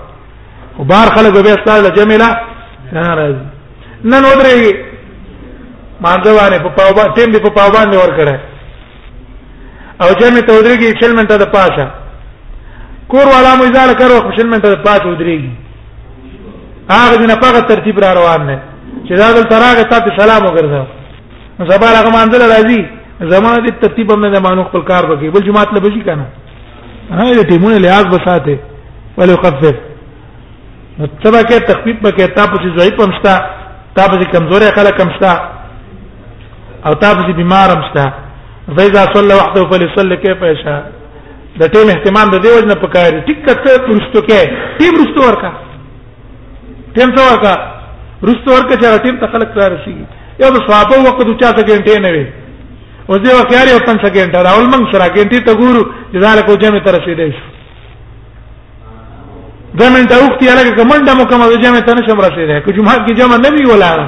او 0.80 0.84
بار 0.92 1.08
خلک 1.16 1.34
به 1.34 1.52
استاد 1.56 1.86
جميله 1.98 2.30
ناراض 2.94 3.36
نن 4.12 4.24
ودرېږي 4.30 4.72
مانځوانه 6.06 6.58
په 6.66 6.70
پاو 6.78 6.92
باندې 6.98 7.14
ټیم 7.18 7.30
په 7.46 7.50
پاو 7.58 7.70
باندې 7.78 7.96
ور 8.04 8.12
کړه 8.18 8.36
او 10.02 10.10
جمع 10.20 10.42
ته 10.48 10.52
ودرېږي 10.58 10.88
شل 11.02 11.14
منټه 11.18 11.38
د 11.40 11.46
پاسه 11.56 11.86
کور 13.12 13.26
والا 13.34 13.52
مو 13.58 13.64
ازاله 13.70 13.94
کړو 14.02 14.18
شل 14.38 14.48
منټه 14.52 14.70
د 14.76 14.78
پاسه 14.86 15.06
ودرېږي 15.10 15.52
هغه 16.90 17.26
نه 17.32 17.36
پاغه 17.44 17.60
ترتیب 17.62 17.98
را 18.04 18.14
روان 18.18 18.42
نه 18.48 18.60
چې 19.08 19.14
دا 19.22 19.32
دل 19.36 19.44
تراغه 19.54 19.84
تاسو 19.94 20.10
سلام 20.22 20.42
وګرځاو 20.48 20.86
نو 21.60 21.64
سبا 21.72 21.88
راغه 21.94 22.10
مانځل 22.18 22.42
راځي 22.54 22.82
زمانه 23.20 23.58
دې 23.66 23.72
ترتیب 23.82 24.12
هم 24.12 24.26
نه 24.26 24.40
مانو 24.40 24.64
خپل 24.64 24.82
کار 24.88 25.10
وکي 25.12 25.30
بل 25.30 25.46
جماعت 25.46 25.74
له 25.74 25.80
بشي 25.80 26.02
کنه 26.10 26.26
ها 27.12 27.34
دې 27.34 27.50
ټیمونه 27.52 27.78
لحاظ 27.86 28.06
بساته 28.14 28.58
ولې 29.18 29.38
خفف 29.44 29.76
متبه 31.00 31.42
کې 31.44 31.60
تخفیف 31.72 31.98
به 32.02 32.12
کې 32.12 32.24
تاسو 32.38 32.58
چې 32.58 32.80
ضعیف 32.80 33.02
هم 33.06 33.12
شتا 33.20 33.34
تاسو 33.98 34.20
کمزورې 34.20 34.76
خلک 34.78 35.02
هم 35.02 35.10
شتا 35.18 35.34
او 36.86 36.94
تاسو 37.06 37.34
بیمار 37.42 37.70
هم 37.78 37.82
شتا 37.90 38.06
فإذا 38.78 39.14
صلى 39.14 39.34
وحده 39.34 39.70
فليصلي 39.70 40.18
كيف 40.18 40.42
يشاء 40.52 40.80
د 41.60 41.64
ټیم 41.74 41.90
اهتمام 41.90 42.38
د 42.38 42.42
دې 42.46 42.50
وجنه 42.58 42.74
پکاري 42.86 43.22
ټیک 43.28 43.46
کته 43.46 43.78
پرستو 43.88 44.20
کې 44.32 44.78
ټیم 44.80 45.02
رستو 45.02 45.30
ورکا 45.30 45.52
ټیم 46.96 47.16
څو 47.18 47.30
ورکا 47.32 47.56
رستو 48.24 48.52
ورکا 48.56 48.76
چې 48.76 49.02
ټیم 49.06 49.20
ته 49.22 49.28
خلک 49.38 49.54
تیار 49.54 49.78
شي 49.86 49.96
یو 50.40 50.52
د 50.58 50.60
صحابه 50.66 51.00
وقته 51.00 51.32
چا 51.44 51.50
ته 51.52 51.62
ګنټې 51.62 52.06
نه 52.06 52.12
وي 52.16 52.26
او 53.10 53.16
زه 53.24 53.32
وکړی 53.40 53.72
او 53.74 53.80
تن 53.88 53.98
څنګه 54.04 54.20
انټر 54.24 54.46
اول 54.54 54.66
من 54.74 54.82
سره 54.92 55.06
ګینټي 55.16 55.40
ته 55.48 55.54
ګورو 55.60 55.82
جزاله 56.14 56.42
کو 56.48 56.56
جمع 56.64 56.80
تر 56.86 56.94
رسیدې 56.94 57.32
زمين 59.82 60.06
ته 60.12 60.16
وخت 60.24 60.40
یاله 60.48 60.64
کمنډه 60.80 61.14
مو 61.18 61.24
کوم 61.32 61.42
جمع 61.64 61.80
ته 61.88 61.92
نشم 61.98 62.20
رسیدې 62.28 62.56
کو 62.66 62.72
جمعه 62.78 62.96
کې 63.06 63.14
جمع 63.20 63.38
نه 63.46 63.50
وی 63.54 63.64
ولاله 63.72 64.06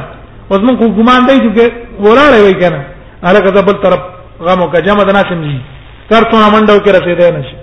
اوس 0.51 0.59
من 0.65 0.75
کو 0.79 0.85
ګمان 0.97 1.21
دی 1.27 1.35
چې 1.35 1.71
ولاله 2.07 2.37
وی 2.43 2.53
کنه 2.61 2.79
الګه 3.27 3.49
دبل 3.59 3.75
طرف 3.85 3.99
غمو 4.45 4.67
کا 4.73 4.79
جمع 4.87 5.03
نه 5.11 5.23
سمجي 5.29 5.57
ترته 6.09 6.37
منډو 6.53 6.75
کې 6.83 6.91
رسیدې 6.97 7.27
نشي 7.37 7.55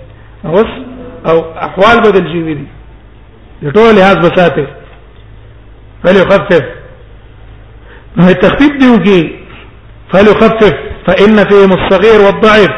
اوس 0.45 0.69
او 1.29 1.35
احوال 1.67 1.97
بدل 2.05 2.25
جیوی 2.31 2.53
دي 2.59 2.67
ټول 3.77 3.91
لحاظ 3.99 4.17
بساته 4.23 4.67
فلي 6.03 6.19
خفف 6.29 6.61
نو 8.17 8.33
تخفيف 8.43 8.71
دیو 8.81 8.95
کې 9.05 9.36
فليخفف 10.13 10.73
فإن 11.07 11.35
فيهم 11.35 11.69
الصغير 11.71 12.21
والضعيف 12.25 12.69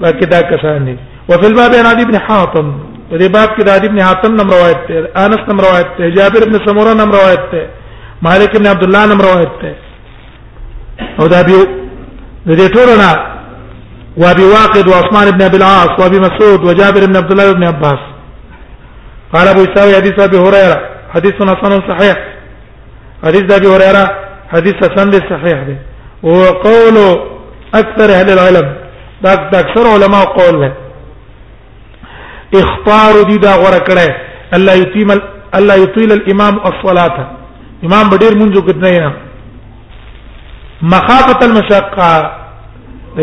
لكن 0.00 0.28
دا 0.28 0.40
كساني 0.40 0.96
وفي 1.28 1.46
الباب 1.46 1.74
عن 1.74 1.86
عدي 1.86 2.04
بن 2.04 2.18
حاتم 2.20 2.78
دې 3.12 3.26
باب 3.28 3.48
کې 3.48 3.62
د 3.62 3.68
عدي 3.68 3.88
بن 3.88 4.02
حاتم 4.02 4.32
نم 4.34 4.50
روایت 4.50 4.78
ده 4.88 5.26
انس 5.26 5.38
نم 5.48 5.60
روایت 5.60 5.86
ده 5.98 6.08
جابر 6.08 6.44
بن 6.48 6.66
سموره 6.66 6.92
نم 6.92 7.12
روایت 7.12 7.40
ده 7.52 7.66
مالک 8.22 8.56
بن 8.58 8.66
عبد 8.66 8.82
الله 8.82 9.06
نم 9.06 9.20
روایت 9.20 9.52
ده 9.62 9.74
او 11.20 11.26
دا 11.26 11.42
بيو 11.42 11.62
دې 12.56 12.72
ټولنا 12.72 13.36
وابي 14.16 14.42
واقد 14.44 14.88
وعثمان 14.88 15.30
بن 15.30 15.42
ابي 15.42 15.56
العاص 15.56 16.00
وابي 16.00 16.18
مسعود 16.18 16.64
وجابر 16.64 17.06
بن 17.06 17.16
عبد 17.16 17.30
الله 17.32 17.52
بن 17.52 17.64
عباس 17.64 17.98
قال 19.32 19.48
ابو 19.48 19.60
اسحاق 19.62 19.94
حديث 19.94 20.18
ابي 20.20 20.36
هريره 20.36 20.80
حديث 21.14 21.32
حسن 21.34 21.80
صحيح 21.90 22.16
حديث 23.24 23.52
ابي 23.58 23.66
هريره 23.66 24.10
حديث 24.52 24.74
حسن 24.74 25.12
صحيح 25.12 25.58
ده 25.68 25.76
هو 26.24 26.44
قول 26.64 26.96
اكثر 27.74 28.08
اهل 28.18 28.30
العلم 28.30 28.68
دا 29.22 29.32
اکثر 29.32 29.86
علما 29.94 30.22
قول 30.38 30.54
له 30.62 30.72
اختار 32.62 33.22
دي 33.30 33.36
دا 33.44 33.52
غره 33.62 33.78
کړه 33.88 34.08
الله 34.56 34.72
يتيم 34.82 35.10
الله 35.58 35.74
يطيل 35.84 36.10
الامام 36.18 36.54
الصلاه 36.70 37.16
امام 37.86 38.06
بدیر 38.12 38.32
منځو 38.40 38.60
کتنه 38.68 38.90
نه 39.04 39.12
مخافه 40.92 41.40
المشقه 41.48 42.10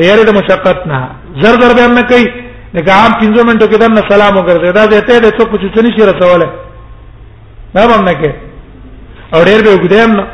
یره 0.10 0.24
د 0.28 0.30
مشقت 0.40 0.80
نه 0.92 1.00
زر 1.42 1.56
زر 1.62 1.72
به 1.78 1.88
نه 1.98 2.02
کوي 2.12 2.26
لکه 2.74 2.92
عام 3.00 3.14
15 3.14 3.44
منټو 3.50 3.68
کې 3.72 3.78
دنه 3.84 4.02
سلام 4.10 4.34
وګرځي 4.38 4.72
دا 4.72 4.86
دې 4.86 5.02
ته 5.08 5.20
د 5.20 5.28
څه 5.40 5.44
پوښتنه 5.52 5.90
شي 5.96 6.04
رسوله 6.12 6.50
دا 7.76 7.84
باندې 7.88 8.14
کې 8.22 8.32
اور 9.34 9.44
ډیر 9.46 9.60
به 9.64 9.72
وګدم 9.76 10.10
نه 10.20 10.28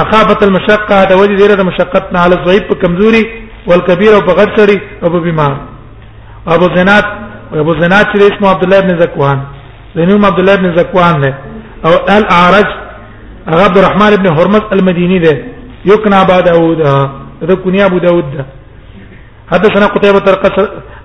مخافه 0.00 0.38
المشقه 0.48 0.96
د 1.10 1.12
وجه 1.20 1.34
ډیره 1.40 1.54
د 1.60 1.62
مشقت 1.70 2.04
نه 2.12 2.18
علی 2.24 2.36
ضعیف 2.46 2.62
په 2.70 2.74
کمزوري 2.82 3.22
والکبیر 3.68 4.12
او 4.16 4.22
په 4.28 4.32
غټ 4.38 4.48
سړي 4.58 4.76
او 5.02 5.08
په 5.14 5.18
بیمار 5.26 5.52
ابو 6.54 6.66
زنات 6.76 7.06
ابو 7.62 7.72
زنات 7.82 8.06
چې 8.12 8.16
اسمه 8.30 8.46
عبد 8.52 8.64
الله 8.64 8.78
ابن 8.82 8.92
زکوان 9.02 9.38
زینوم 9.96 10.24
عبد 10.30 10.38
الله 10.40 10.54
ابن 10.58 10.68
زکوان 10.78 11.14
نه 11.24 11.32
او 11.86 11.92
ال 12.16 12.24
اعرج 12.38 12.68
عبد 13.66 13.76
الرحمن 13.78 14.10
ابن 14.14 14.28
حرمز 14.36 14.62
المديني 14.74 15.18
ده 15.26 15.34
يكنى 15.90 16.20
بعد 16.30 16.44
داود 16.50 16.78
هذا 17.42 17.54
كنيا 17.64 17.84
ابو 17.86 17.98
داود 18.06 18.26
ده 18.36 18.42
حدثنا 19.52 19.86
قتيبة 19.94 20.18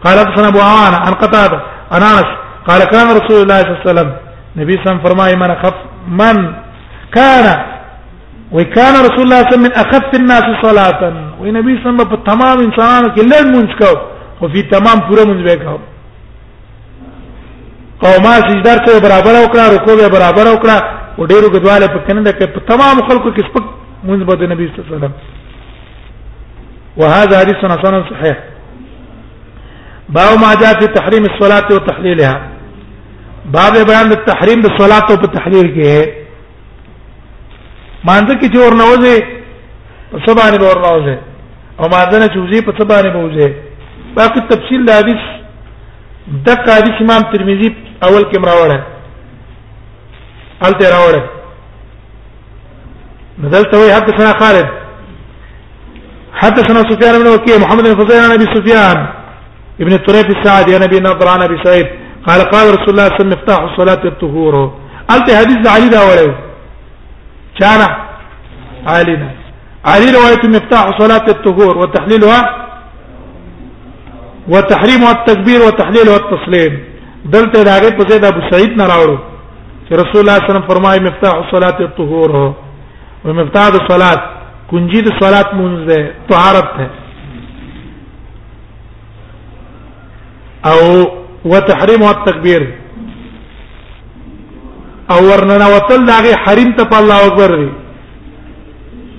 قال 0.04 0.16
حدثنا 0.22 0.48
ابو 0.54 0.60
عوان 0.68 0.94
عن 1.06 1.14
قتادة 1.24 1.60
عن 1.94 2.02
انس 2.14 2.28
قال 2.68 2.82
كان 2.94 3.08
رسول 3.20 3.38
الله 3.42 3.58
صلى 3.62 3.68
الله 3.72 3.80
عليه 3.84 3.92
وسلم 3.92 4.12
نبي 4.60 4.74
صلى 4.74 4.82
الله 4.82 4.92
عليه 4.92 5.00
وسلم 5.00 5.08
فرمى 5.08 5.36
من 5.42 5.56
خف 5.64 5.74
من 6.20 6.38
كان 7.18 7.48
وكان 8.52 8.94
رسول 8.94 9.20
الله 9.24 9.38
صلى 9.38 9.46
الله 9.46 9.48
عليه 9.52 9.54
وسلم 9.54 9.64
من 9.64 9.74
اخف 9.74 10.16
الناس 10.16 10.44
صلاه 10.64 11.02
ونبي 11.42 11.74
صلى 11.78 11.90
الله 11.90 11.98
عليه 12.00 12.12
وسلم 12.12 12.24
تمام 12.32 12.58
انسانانو 12.68 13.08
کې 13.16 13.22
لږ 13.32 13.44
مونږ 13.56 13.68
کو 13.80 13.92
او 14.42 14.48
په 14.48 14.62
تمام 14.72 14.98
پوره 15.08 15.24
مونږ 15.30 15.40
وکاو 15.48 15.78
قوما 18.04 18.32
سجدار 18.48 18.78
ته 18.86 19.00
برابر 19.08 19.34
وکړه 19.44 19.64
رکوع 19.76 19.96
به 20.02 20.08
برابر 20.18 20.46
وکړه 20.54 20.78
او 21.18 21.26
ډیرو 21.32 21.50
غدواله 21.56 21.88
په 21.94 22.00
کنده 22.08 22.32
کې 22.32 22.46
په 22.56 22.60
تمام 22.72 22.96
خلکو 23.10 23.30
کې 23.32 23.42
سپک 23.50 23.64
مونږ 24.04 24.20
به 24.28 24.48
نبی 24.54 24.66
صلی 24.68 24.78
الله 24.78 24.88
عليه 24.88 24.96
وسلم 24.98 25.14
وهذا 27.00 27.40
حديث 27.42 27.56
حسن 27.74 28.04
صحيح 28.14 28.36
باب 30.10 30.32
ما 30.44 30.52
جاء 30.62 30.74
في 30.80 30.88
تحريم 31.00 31.24
الصلاه 31.32 31.68
وتحليلها 31.76 32.38
باب 33.58 33.74
بیان 33.92 34.08
التحریم 34.18 34.60
بالصلاه 34.62 35.08
وتحليل 35.12 35.68
کې 35.76 36.26
مانځه 38.06 38.34
کې 38.40 38.48
چور 38.54 38.74
نه 38.80 38.86
وځي 38.90 39.16
په 40.12 40.18
سبا 40.26 40.44
باندې 40.44 40.62
ور 40.64 40.78
نه 40.86 40.90
وځي 40.96 41.18
او 41.80 41.86
مانځه 41.94 42.18
نه 42.22 42.28
چوزي 42.34 42.62
په 42.66 42.72
سبا 42.78 42.98
باندې 43.02 43.24
وځي 43.24 43.50
باقي 44.18 44.42
تفصیل 44.54 44.82
د 44.86 44.90
حدیث 45.00 45.22
د 46.46 46.50
حدیث 46.78 46.96
امام 47.02 47.22
ترمذی 47.34 47.70
اول 48.08 48.24
کې 48.32 48.40
مراوړه 48.44 48.78
هلته 50.64 50.86
راوړه 50.96 51.22
نزلته 53.44 53.74
وي 53.78 53.94
حدثنا 53.98 54.32
خالد 54.42 54.68
حدثنا 56.42 56.80
سفيان 56.92 57.14
بن 57.20 57.28
وكيع 57.28 57.58
محمد 57.58 57.84
بن 57.84 57.98
فضيل 58.06 58.20
عن 58.26 58.32
ابي 58.32 58.46
سفيان 58.56 58.98
ابن 59.82 59.94
التريث 59.94 60.26
السعدي 60.38 60.76
عن 60.76 60.84
ابي 60.84 61.00
نضر 61.00 61.28
عن 61.28 61.42
ابي 61.42 61.58
سعيد 61.64 61.88
قال 62.28 62.42
قال 62.54 62.66
رسول 62.76 62.90
الله 62.90 63.04
صلى 63.08 63.08
الله 63.08 63.16
عليه 63.16 63.22
وسلم 63.22 63.30
مفتاح 63.36 63.60
الصلاه 63.70 64.06
الطهور 64.06 64.74
قلت 65.10 65.30
حديث 65.42 65.60
علي 65.76 65.90
دا 65.90 66.00
وړو 66.10 66.47
چانا 67.60 67.88
علينا 68.96 69.30
علي 69.86 70.08
روايه 70.18 70.44
مفتاح 70.58 70.86
صلاه 71.02 71.26
الطهور 71.36 71.78
وتحليلها 71.78 72.42
وتحريم 74.48 75.04
التكبير 75.04 75.60
وتحليل 75.68 76.08
والتسليم 76.10 76.74
دلته 77.34 77.64
داغه 77.64 77.90
په 77.98 78.04
زید 78.10 78.26
ابو 78.26 78.42
سعید 78.52 78.78
نه 78.78 78.86
راوړو 78.92 79.18
چې 79.88 79.92
رسول 80.02 80.20
الله 80.22 80.36
صلی 80.38 80.38
الله 80.38 80.48
علیه 80.48 80.52
وسلم 80.54 80.70
فرمایي 80.72 81.00
مفتاح 81.10 81.36
صلاه 81.52 81.76
الطهور 81.80 82.30
او 82.40 83.34
مفتاح 83.34 83.68
الصلاه 83.68 84.22
کنجی 84.72 85.02
د 85.02 85.10
صلات 85.24 85.46
مونږ 85.60 85.74
ده 85.90 86.12
طهارت 86.30 86.68
ده 86.78 86.88
او 90.70 90.82
وتحريم 91.46 92.02
التكبير 92.10 92.62
او 95.14 95.18
ورننه 95.30 95.68
وتل 95.76 96.00
داغه 96.12 96.34
حریم 96.46 96.70
ته 96.78 96.84
په 96.92 96.98
الله 97.02 97.18
اکبر 97.28 97.50
دی 97.62 97.70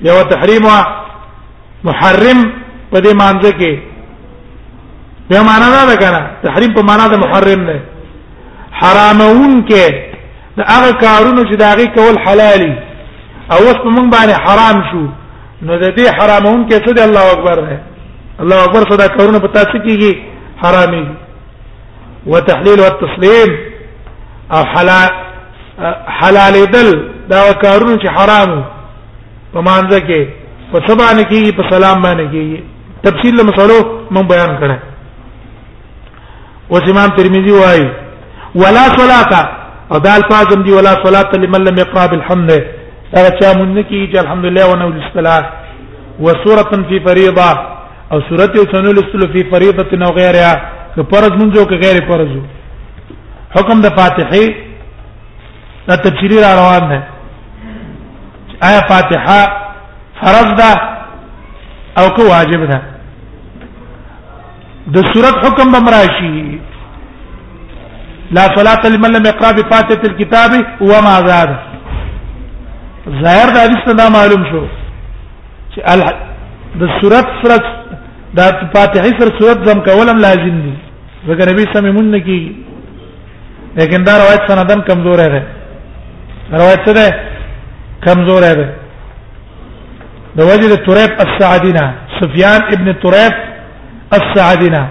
یو 0.08 0.18
تحریم 0.32 0.66
محرم 1.88 2.40
په 2.90 2.98
دې 3.04 3.12
مانځه 3.20 3.52
کې 3.60 3.72
به 5.28 5.38
معنا 5.48 5.68
دا 5.74 5.82
ده 5.90 5.96
کنه 6.02 6.20
تحریم 6.46 6.72
په 6.76 6.82
معنا 6.88 7.04
د 7.12 7.14
محرم 7.24 7.60
نه 7.68 7.76
حرامون 8.80 9.52
کې 9.68 9.86
د 10.58 10.60
هغه 10.72 10.90
کارونو 11.04 11.42
چې 11.48 11.54
داغه 11.64 11.86
کول 11.96 12.16
حلالي 12.24 12.72
او 13.52 13.56
اوس 13.66 13.74
په 13.84 13.90
موږ 13.96 14.06
باندې 14.14 14.40
حرام 14.44 14.78
شو 14.92 15.04
نو 15.66 15.72
د 15.84 15.86
دې 15.96 16.06
حرامون 16.20 16.60
کې 16.68 16.76
څه 16.84 16.90
دی 16.96 17.02
الله 17.08 17.24
اکبر 17.34 17.56
دی 17.68 17.76
الله 18.42 18.58
اکبر 18.66 18.82
صدا 18.90 19.06
کارونه 19.16 19.38
په 19.40 19.48
تاسو 19.58 19.76
کېږي 19.86 20.12
حرامي 20.62 21.06
وتحليل 22.32 22.78
والتسليم 22.80 23.50
او 24.54 24.62
حلال 24.74 25.27
حلالېدل 26.18 26.88
دا 27.32 27.38
کارونه 27.64 27.96
چې 28.02 28.08
حرام 28.16 28.50
په 29.52 29.58
مانځه 29.68 30.00
کې 30.08 30.20
په 30.72 30.78
سبا 30.88 31.08
نه 31.18 31.24
کېږي 31.30 31.50
په 31.58 31.64
سلام 31.72 31.98
باندې 32.06 32.24
کېږي 32.32 32.58
تفصیل 33.06 33.34
له 33.38 33.44
مسلو 33.50 33.76
مون 34.14 34.24
بیان 34.32 34.52
کړه 34.62 34.76
اوس 36.72 36.84
امام 36.92 37.08
ترمذی 37.18 37.52
وایي 37.58 37.86
ولا 38.62 38.84
صلاه 38.98 39.32
او 39.92 39.98
دا 40.06 40.12
الفاظ 40.20 40.46
دی 40.66 40.72
ولا 40.78 40.92
صلاه 41.06 41.30
لمن 41.42 41.60
لم 41.68 41.76
يقرا 41.84 42.04
بالحمد 42.12 42.50
دا 43.14 43.30
چا 43.40 43.50
مونږ 43.58 43.76
کې 43.90 44.00
چې 44.12 44.16
الحمدلله 44.24 44.64
و 44.70 44.74
نو 44.80 44.86
الاصطلاح 44.92 45.42
وسوره 46.20 46.88
فی 46.88 46.98
فریضه 47.06 47.50
او 48.12 48.18
سوره 48.28 48.54
سنول 48.72 48.98
الاصل 48.98 49.22
فی 49.32 49.42
فریضه 49.52 49.90
او 50.06 50.10
غیرها 50.20 50.54
که 50.96 51.02
فرض 51.10 51.32
منځو 51.40 51.60
که 51.70 51.76
غیر 51.84 51.96
فرض 52.10 52.28
حکم 53.56 53.76
د 53.82 53.86
فاتحه 54.00 54.40
دا 55.88 55.94
تفسیری 56.04 56.36
را 56.44 56.52
روان 56.60 56.88
ده 56.90 56.96
آیا 58.68 58.80
فاتحه 58.88 59.48
فرض 60.20 60.50
ده 60.60 60.80
او 62.00 62.08
کو 62.16 62.22
واجب 62.28 62.64
ده 62.70 62.80
د 64.94 64.98
صورت 65.12 65.34
حکم 65.44 65.72
بمراشی 65.72 66.60
لا 68.34 68.40
صلاة 68.56 68.82
لمن 68.92 69.10
لم 69.16 69.24
يقرأ 69.30 69.52
بفاتحة 69.58 70.02
الكتاب 70.10 70.50
وما 70.90 71.16
زاد 71.28 71.50
ظاهر 73.24 73.48
د 73.54 73.58
حدیث 73.64 73.84
دا 74.00 74.06
معلوم 74.16 74.42
شو 74.50 74.62
چې 75.74 75.78
ال 75.92 76.00
د 76.80 76.82
صورت 77.00 77.26
سره 77.42 77.56
د 78.36 78.40
فاتحه 78.74 79.10
سره 79.20 79.38
صورت 79.38 79.68
زم 79.68 79.80
کولم 79.80 80.18
لازم 80.20 80.56
دي 80.64 80.72
ځکه 81.28 81.44
نبی 81.52 81.64
سمې 81.74 81.90
مونږ 81.96 82.06
نه 82.14 82.18
کی 82.20 82.40
لیکن 83.78 84.04
دا 84.04 84.18
روایت 84.18 84.50
سندن 84.50 84.80
کمزور 84.80 85.16
ده 85.28 85.42
روایت 86.52 86.88
ده 86.88 87.14
کمزور 88.06 88.40
ده 88.40 88.74
د 90.36 90.40
وجد 90.40 90.74
تريب 90.86 91.10
السعدينا 91.26 91.94
سفيان 92.20 92.60
ابن 92.76 93.00
تريب 93.02 93.34
السعدينا 94.14 94.88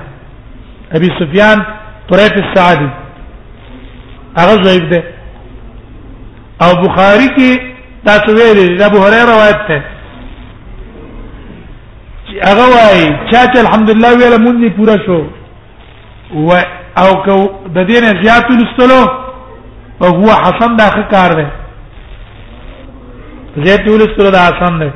ابي 0.91 1.09
سفيان 1.19 1.65
تريب 2.11 2.43
السعدي 2.45 2.89
هغه 4.39 4.55
ضعیف 4.63 4.83
ده 4.93 5.03
او 6.61 6.71
بخاری 6.81 7.27
کې 7.27 7.51
تاسو 8.05 8.31
ویلي 8.37 8.77
د 8.77 8.81
ابو 8.81 8.97
هريره 9.03 9.23
روایت 9.33 9.59
ده 9.69 9.81
هغه 12.51 12.65
وايي 12.73 13.07
چا 13.31 13.45
چې 13.53 13.57
الحمدلله 13.59 14.09
ویله 14.17 14.37
مونږ 14.37 14.71
پورا 14.79 14.97
شو 15.05 15.23
و 16.33 16.49
او 17.01 17.13
کو 17.15 17.59
د 17.69 17.77
دې 17.87 17.97
نه 18.03 18.21
زیات 18.23 18.45
لستلو 18.51 19.26
او 20.03 20.09
هو 20.21 20.29
حسن 20.43 20.71
دا 20.79 20.87
کار 21.13 21.31
دی 21.39 21.45
زید 23.65 23.81
یول 23.87 24.01
سره 24.15 24.29
دا 24.37 24.41
حسن 24.49 24.73
دی 24.81 24.89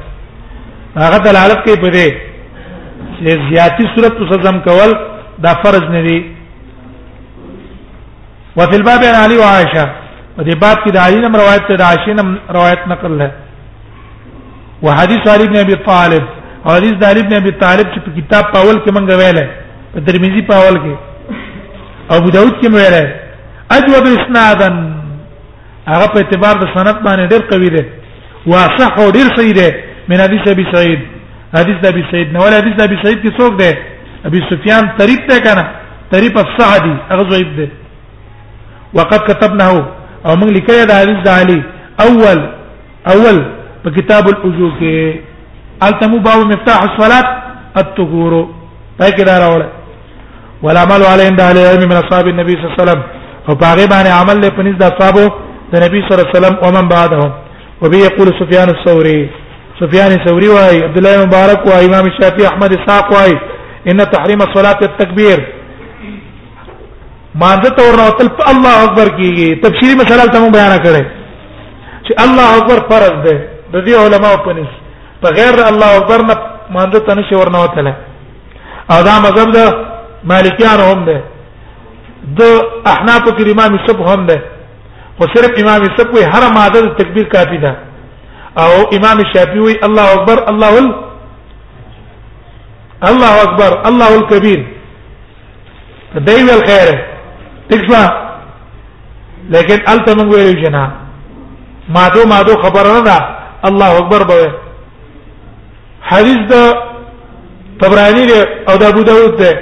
هغه 1.04 1.18
دلالت 1.28 1.60
کوي 1.66 1.78
په 1.84 1.90
دې 1.96 2.08
چې 3.16 3.30
زیاتی 3.50 3.86
صورت 3.96 4.14
تسزم 4.22 4.58
کول 4.68 4.92
دا 5.46 5.52
فرض 5.64 5.84
نه 5.96 6.02
دی 6.08 6.18
وفي 8.58 8.76
الباب 8.80 9.02
عن 9.10 9.16
علي 9.24 9.38
وعائشه 9.40 9.86
په 10.38 10.42
دې 10.44 10.56
باب 10.64 10.78
کې 10.84 10.92
د 10.96 10.98
علي 11.06 11.20
نم 11.26 11.36
روایت 11.42 11.64
ته 11.68 11.76
د 11.82 11.84
عائشه 11.90 12.14
نم 12.20 12.30
روایت 12.58 12.82
نقل 12.94 13.18
ده 13.22 13.30
وحديث 14.86 15.24
علي 15.34 15.46
بن 15.52 15.56
ابي 15.66 15.76
طالب 15.90 16.24
او 16.66 16.70
حدیث 16.78 16.94
د 17.00 17.04
علي 17.12 17.22
بن 17.28 17.34
ابي 17.42 17.52
طالب 17.64 17.88
چې 17.94 18.00
په 18.06 18.10
کتاب 18.22 18.44
پاول 18.54 18.78
کې 18.84 18.92
مونږ 18.96 19.10
ویل 19.20 19.40
په 19.94 20.00
ترمذي 20.08 20.42
پاول 20.52 20.76
کې 20.84 20.96
ابو 22.18 22.28
داود 22.36 22.54
کې 22.62 22.70
ویل 22.76 22.96
اجوب 23.78 24.06
اسنادا 24.18 24.70
هغه 25.92 26.08
په 26.14 26.18
اعتبار 26.22 26.56
د 26.62 26.66
سند 26.76 26.96
باندې 27.06 27.26
ډېر 27.34 27.42
قوي 27.52 27.70
دی 27.76 27.84
واصح 28.54 28.92
او 29.02 29.08
ډېر 29.18 29.28
صحیح 29.38 29.54
دی 29.60 29.70
من 30.10 30.20
حدیث 30.26 30.44
ابي 30.56 30.66
سعيد 30.74 31.00
حدیث 31.60 31.78
د 31.84 31.86
ابي 31.94 32.04
سعيد 32.12 32.28
نو 32.34 32.40
حدیث 32.62 32.76
د 32.80 32.82
ابي 32.90 32.98
سعيد 33.04 33.20
کې 33.24 33.32
څوک 33.40 33.52
دی 33.62 33.72
ابي 34.30 34.42
سفيان 34.52 34.84
طریق 35.02 35.22
ته 35.30 35.38
کنه 35.46 35.64
طریق 36.14 36.36
السعدي 36.46 36.96
هغه 37.12 37.24
ضعیف 37.34 37.48
دی 37.60 37.68
وقد 38.96 39.22
كتبناه 39.28 39.86
او 40.26 40.34
موږ 40.42 40.50
لیکل 40.58 40.78
دا 40.92 40.96
حدیث 41.02 41.20
د 41.28 41.30
علي 41.40 41.60
اول 42.08 42.40
اول 43.14 43.38
په 43.84 43.90
کتاب 43.98 44.24
الوجو 44.34 44.70
کې 44.80 44.92
التمو 45.90 46.18
باب 46.28 46.38
مفتاح 46.54 46.80
الصلاه 46.90 47.24
الطهور 47.82 48.34
پای 48.98 49.12
کې 49.16 49.24
دا 49.30 49.36
راوړل 49.44 50.62
ولا 50.64 50.80
عمل 50.86 51.02
عليه 51.14 51.26
عند 51.32 51.42
اهل 51.48 51.58
العلم 51.62 51.90
من 51.92 51.96
اصحاب 52.04 52.26
النبي 52.34 52.52
صلى 52.54 52.64
الله 52.66 52.76
عليه 52.80 52.84
وسلم 52.84 53.04
او 53.50 53.56
باغې 53.56 53.86
باندې 53.94 54.12
عمل 54.22 54.38
له 54.42 54.50
پنځ 54.58 54.74
د 54.78 54.84
اصحابو 54.92 55.26
د 55.72 55.74
نبی 55.84 56.00
صلی 56.06 56.14
الله 56.16 56.28
علیه 56.30 56.38
وسلم 56.40 56.56
او 56.64 56.68
من 56.78 56.86
بعدهم 56.96 57.32
وبه 57.82 57.98
یقول 58.08 58.28
سفیان 58.42 58.70
الثوري 58.76 59.20
سفیان 59.82 60.12
الثوري 60.18 60.50
وايي 60.56 60.84
عبد 60.88 60.98
الله 60.98 61.26
مبارک 61.26 61.60
وايي 61.66 61.86
امام 61.90 62.06
شافعي 62.20 62.48
احمد 62.48 62.72
اسحاق 62.78 63.06
وايي 63.16 63.38
ان 63.90 63.98
تحریم 64.16 64.40
الصلاه 64.48 64.80
التکبیر 64.90 65.40
مانده 67.42 67.70
تور 67.78 67.94
نو 68.02 68.10
تل 68.20 68.30
الله 68.52 68.74
اکبر 68.86 69.08
کیږي 69.18 69.50
تفسیری 69.66 69.96
مسله 70.02 70.26
تم 70.34 70.52
بیان 70.58 70.74
کړي 70.86 71.04
چې 72.06 72.12
الله 72.26 72.48
اکبر 72.60 72.78
فرض 72.90 73.14
ده 73.26 73.36
د 73.74 73.76
دې 73.88 73.94
علماء 74.06 74.36
په 74.46 74.52
نس 74.58 74.72
په 75.22 75.30
غیر 75.38 75.54
الله 75.72 75.90
اکبر 75.98 76.22
نه 76.30 76.36
مانده 76.76 77.00
تنه 77.00 77.24
شي 77.30 77.36
ورنه 77.36 77.60
وتله 77.64 77.94
او 78.92 79.02
دا 79.04 79.16
مذهب 79.26 79.50
د 79.58 79.60
مالکیان 80.32 80.80
هم 80.90 81.06
ده 81.06 81.22
د 82.40 82.42
احناف 82.94 83.24
کې 83.38 83.52
امام 83.54 83.78
سب 83.88 84.02
هم 84.08 84.26
ده 84.28 84.38
خو 85.18 85.26
صرف 85.36 85.62
امام 85.62 85.84
سب 86.00 86.14
وی 86.16 86.24
هر 86.34 86.44
ماده 86.58 86.82
د 86.82 86.90
تکبیر 86.98 87.24
کافی 87.34 87.58
ده 87.64 87.72
او 88.58 88.72
امام 88.98 89.20
شافعي 89.34 89.60
وی 89.60 89.76
الله 89.88 90.06
اکبر 90.16 90.38
الله 90.52 90.74
ال 90.82 90.88
الله 93.10 93.32
اکبر 93.46 93.72
الله 93.90 94.10
الكبير 94.20 94.60
دایو 96.28 96.48
الخير 96.58 96.90
تکفا 97.70 98.04
لیکن 99.54 99.80
الته 99.92 100.16
موږ 100.16 100.34
ویل 100.36 100.64
جنا 100.64 100.92
مادو 101.90 102.26
مادو 102.28 102.62
خبر 102.64 102.88
نه 102.94 103.00
ده 103.00 103.18
الله 103.68 103.98
اکبر 103.98 104.24
به 104.24 104.54
حدیث 106.12 106.40
د 106.54 106.56
طبرانی 107.82 108.24
او 108.70 108.78
د 108.78 108.84
ابو 108.84 109.02
داود 109.04 109.36
ده 109.38 109.60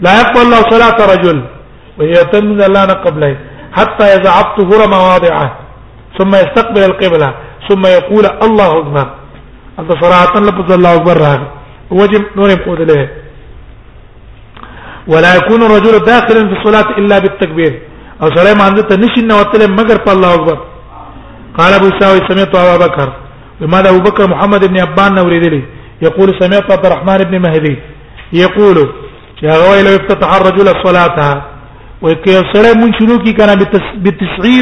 لا 0.00 0.20
يقبل 0.20 0.40
الله 0.40 0.60
صلاه 0.70 0.96
رجل 1.14 1.42
ويتم 1.98 2.46
الله 2.68 2.82
قبله 3.04 3.32
حتى 3.78 4.04
اذا 4.16 4.30
عبته 4.38 4.68
مواضعه 4.96 5.46
ثم 6.18 6.30
يستقبل 6.42 6.82
القبلة 6.90 7.28
ثم 7.68 7.82
يقول 7.98 8.24
الله 8.46 8.70
اكبر 8.80 9.06
انت 9.80 9.90
صراحه 10.04 10.34
لفظ 10.48 10.72
الله 10.78 10.92
اكبر 10.98 11.16
وجب 12.00 12.22
نور 12.38 12.48
يقول 12.56 12.80
له 12.88 13.00
ولا 15.12 15.30
يكون 15.38 15.60
الرجل 15.68 15.94
داخلا 16.12 16.40
في 16.50 16.54
الصلاه 16.60 16.88
الا 17.00 17.16
بالتكبير 17.22 17.72
او 18.22 18.26
سلام 18.38 18.58
عند 18.66 18.78
تنشي 18.90 19.20
نوتل 19.30 19.62
مگر 19.78 19.98
الله 20.14 20.30
اكبر 20.38 20.58
قال 21.58 21.70
ابو 21.78 21.88
ساوي 21.98 22.18
سمعت 22.30 22.54
ابا 22.64 22.76
بكر 22.86 23.08
لماذا 23.62 23.88
ابو 23.92 24.00
بكر 24.10 24.22
محمد 24.34 24.62
بن 24.70 24.76
ابان 24.86 25.10
نوريدلي 25.18 25.62
يقول 26.06 26.28
سمعت 26.42 26.66
عبد 26.74 26.84
الرحمن 26.86 27.18
بن 27.28 27.34
مهدي 27.44 27.76
يقول 28.44 28.76
يا 29.46 29.52
غويل 29.62 29.86
افتتح 29.92 30.28
الرجل 30.38 30.66
صلاتها 30.86 31.34
وای 32.02 32.14
که 32.14 32.30
یو 32.32 32.42
سره 32.52 32.72
مونږ 32.80 32.92
شروع 32.98 33.18
کی 33.24 33.32
کنه 33.34 33.56
ب 33.56 33.64
90 33.70 33.74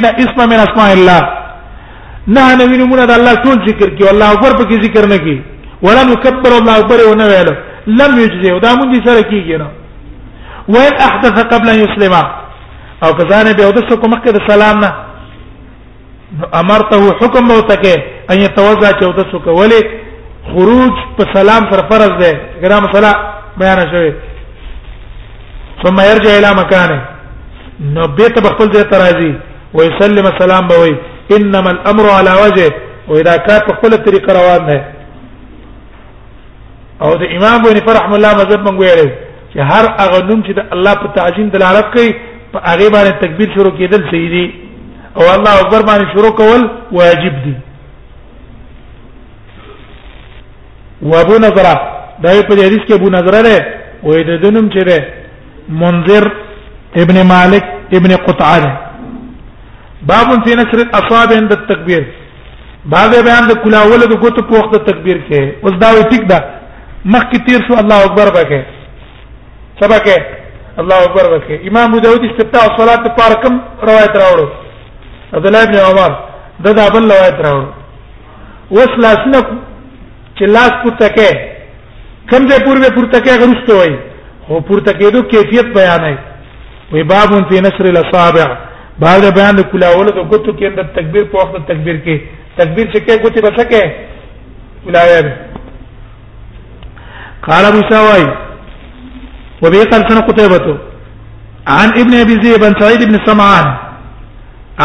اسم 0.04 0.48
من 0.48 0.52
اسماء 0.52 0.92
الله 0.92 1.20
نه 2.28 2.56
نه 2.58 2.64
ویني 2.70 2.84
مونږ 2.84 3.06
د 3.06 3.10
الله 3.10 3.34
ټول 3.44 3.56
ذکر 3.68 3.90
کی 3.98 4.04
الله 4.12 4.26
اکبر 4.32 4.52
په 4.58 4.64
کې 4.68 4.84
ذکر 4.84 5.06
نه 5.12 5.16
کی 5.26 5.42
ولا 5.82 6.02
نکبر 6.12 6.52
الله 6.60 6.74
اکبر 6.80 6.96
و 7.10 7.14
نه 7.14 7.24
ویل 7.26 7.48
لم 7.86 8.12
یجزی 8.20 8.60
دا 8.60 8.70
مونږ 8.80 9.06
سره 9.08 9.22
کیږي 9.30 9.58
نه 9.60 9.66
وان 10.68 10.92
احدث 11.08 11.42
قبل 11.52 11.68
ان 11.70 11.78
يسلم 11.80 12.14
او 13.04 13.12
کزانه 13.14 13.52
به 13.52 13.66
ودس 13.66 13.96
کو 14.00 14.08
مکه 14.08 14.32
د 14.32 14.38
سلام 14.50 14.78
نه 14.84 14.90
امرته 16.52 16.96
حکم 17.22 17.48
به 17.48 17.54
وتکه 17.54 17.96
ان 18.30 18.38
يتوضا 18.40 18.90
چې 18.98 19.02
ودس 19.04 19.32
کو 19.44 19.50
ولی 19.60 19.80
خروج 20.52 20.92
په 21.16 21.24
سلام 21.34 21.66
پر 21.70 21.80
فرض 21.88 22.10
ده 22.22 22.32
ګرام 22.62 22.92
صلاح 22.94 23.14
بیان 23.58 23.78
شوی 23.92 24.12
ثم 25.82 25.96
يرجع 26.00 26.30
الى 26.38 26.50
مكانه 26.62 27.15
نو 27.80 28.06
به 28.08 28.28
ته 28.28 28.40
خپل 28.54 28.68
ځای 28.72 28.84
ته 28.90 28.98
راځي 29.02 29.32
ويسلم 29.74 30.26
السلام 30.26 30.68
به 30.68 30.76
وي 30.82 30.94
انما 31.36 31.70
الامر 31.70 32.10
على 32.10 32.32
وجه 32.44 32.68
واذا 33.08 33.36
كان 33.36 33.60
په 33.66 33.74
خپل 33.76 33.90
طریقه 34.06 34.32
روان 34.38 34.66
نه 34.66 34.84
او 37.02 37.10
د 37.20 37.22
امام 37.36 37.60
ابن 37.66 37.78
فرحم 37.86 38.12
الله 38.14 38.32
مذهب 38.40 38.60
مونږ 38.68 38.76
ویل 38.80 39.10
چې 39.52 39.58
هر 39.70 39.84
هغه 40.02 40.18
نوم 40.28 40.40
چې 40.46 40.52
د 40.58 40.60
الله 40.74 40.94
په 41.02 41.06
تعظیم 41.16 41.48
دلالت 41.56 41.86
کوي 41.94 42.10
په 42.52 42.58
هغه 42.70 42.86
باندې 42.94 43.20
تکبیر 43.24 43.48
شروع 43.56 43.72
کېدل 43.78 44.00
صحیح 44.10 44.28
دي 44.36 44.46
او 45.18 45.24
الله 45.34 45.52
اکبر 45.60 45.80
باندې 45.88 46.06
شروع 46.14 46.30
کول 46.40 46.62
واجب 46.98 47.34
دي 47.44 47.54
وابو 51.10 51.36
نظره 51.46 51.72
دا 52.24 52.30
په 52.48 52.54
حدیث 52.68 52.82
کې 52.88 52.92
ابو 52.98 53.08
نظره 53.16 53.40
ده 53.46 53.56
وې 54.06 54.20
د 54.28 54.32
دنوم 54.42 54.66
چې 54.74 54.82
ده 54.90 54.98
منذر 55.82 56.24
ابن 57.02 57.16
مالك 57.32 57.64
ابن 58.00 58.10
قطعه 58.26 58.66
باب 60.10 60.28
في 60.44 60.52
نشر 60.60 60.78
الاصابع 60.86 61.36
عند 61.40 61.52
التكبير 61.60 62.02
بعد 62.94 63.12
بیان 63.26 63.44
د 63.50 63.52
کلاول 63.64 64.00
د 64.12 64.14
ګوتو 64.22 64.42
په 64.50 64.54
وخت 64.58 64.70
د 64.74 64.84
تکبیر 64.90 65.18
کې 65.28 65.42
اوس 65.64 65.74
دا 65.82 65.88
وی 65.96 66.04
ټیک 66.12 66.22
ده 66.32 66.38
مخکې 67.12 67.36
تیر 67.48 67.60
شو 67.68 67.74
الله 67.82 67.98
اکبر 68.06 68.26
وکړه 68.34 68.62
سبا 69.80 69.98
کې 70.04 70.18
الله 70.80 70.96
اکبر 71.06 71.24
وکړه 71.32 71.56
امام 71.70 71.88
ابو 71.90 72.00
داود 72.06 72.24
استفتاء 72.30 72.62
الصلاه 72.70 73.02
په 73.06 73.10
پار 73.18 73.34
کم 73.44 73.58
روایت 73.90 74.14
راوړو 74.22 74.46
عبد 75.36 75.46
الله 75.48 75.64
بن 75.70 75.78
عمر 75.88 76.12
دا 76.64 76.70
د 76.78 76.90
بل 76.94 77.10
روایت 77.14 77.42
راوړو 77.46 78.76
اوس 78.76 78.94
لاس 79.04 79.26
نه 79.32 79.40
چې 80.36 80.44
لاس 80.56 80.72
پورته 80.84 81.06
کې 81.18 81.30
کم 82.30 82.48
دې 82.48 82.58
پورې 82.68 82.94
پورته 82.98 83.18
کې 83.26 83.38
غرسته 83.42 83.74
وای 83.78 83.94
خو 84.46 84.60
پورته 84.68 84.92
کېدو 85.00 85.26
کیفیت 85.34 85.74
بیانای 85.80 86.16
وی 86.92 87.02
باب 87.02 87.32
فی 87.50 87.60
نصر 87.60 87.84
الاصابع 87.92 88.46
باب 88.98 89.24
بیان 89.36 89.56
د 89.56 89.60
کلاولو 89.70 90.10
د 90.10 90.18
ګوتو 90.30 90.52
کې 90.58 90.66
اندر 90.66 90.84
تکبیر 90.98 91.24
په 91.30 91.36
وخت 91.38 91.64
تکبیر 91.70 91.96
کې 91.96 92.20
تکبیر 92.60 92.86
څه 92.92 92.98
کې 93.06 93.22
ګوتې 93.22 93.42
بس 93.42 93.62
کې 93.70 93.82
کلاوی 94.84 95.30
قال 97.46 97.64
ابو 97.70 97.80
سوای 97.90 98.24
وبه 99.62 99.84
قال 99.94 100.02
سنه 100.10 100.20
قتيبة 100.28 100.76
عن 101.78 101.88
ابن 102.04 102.14
ابي 102.20 102.36
زيد 102.46 102.60
بن 102.64 102.78
سعيد 102.80 103.02
بن 103.08 103.18
سمعان 103.26 103.66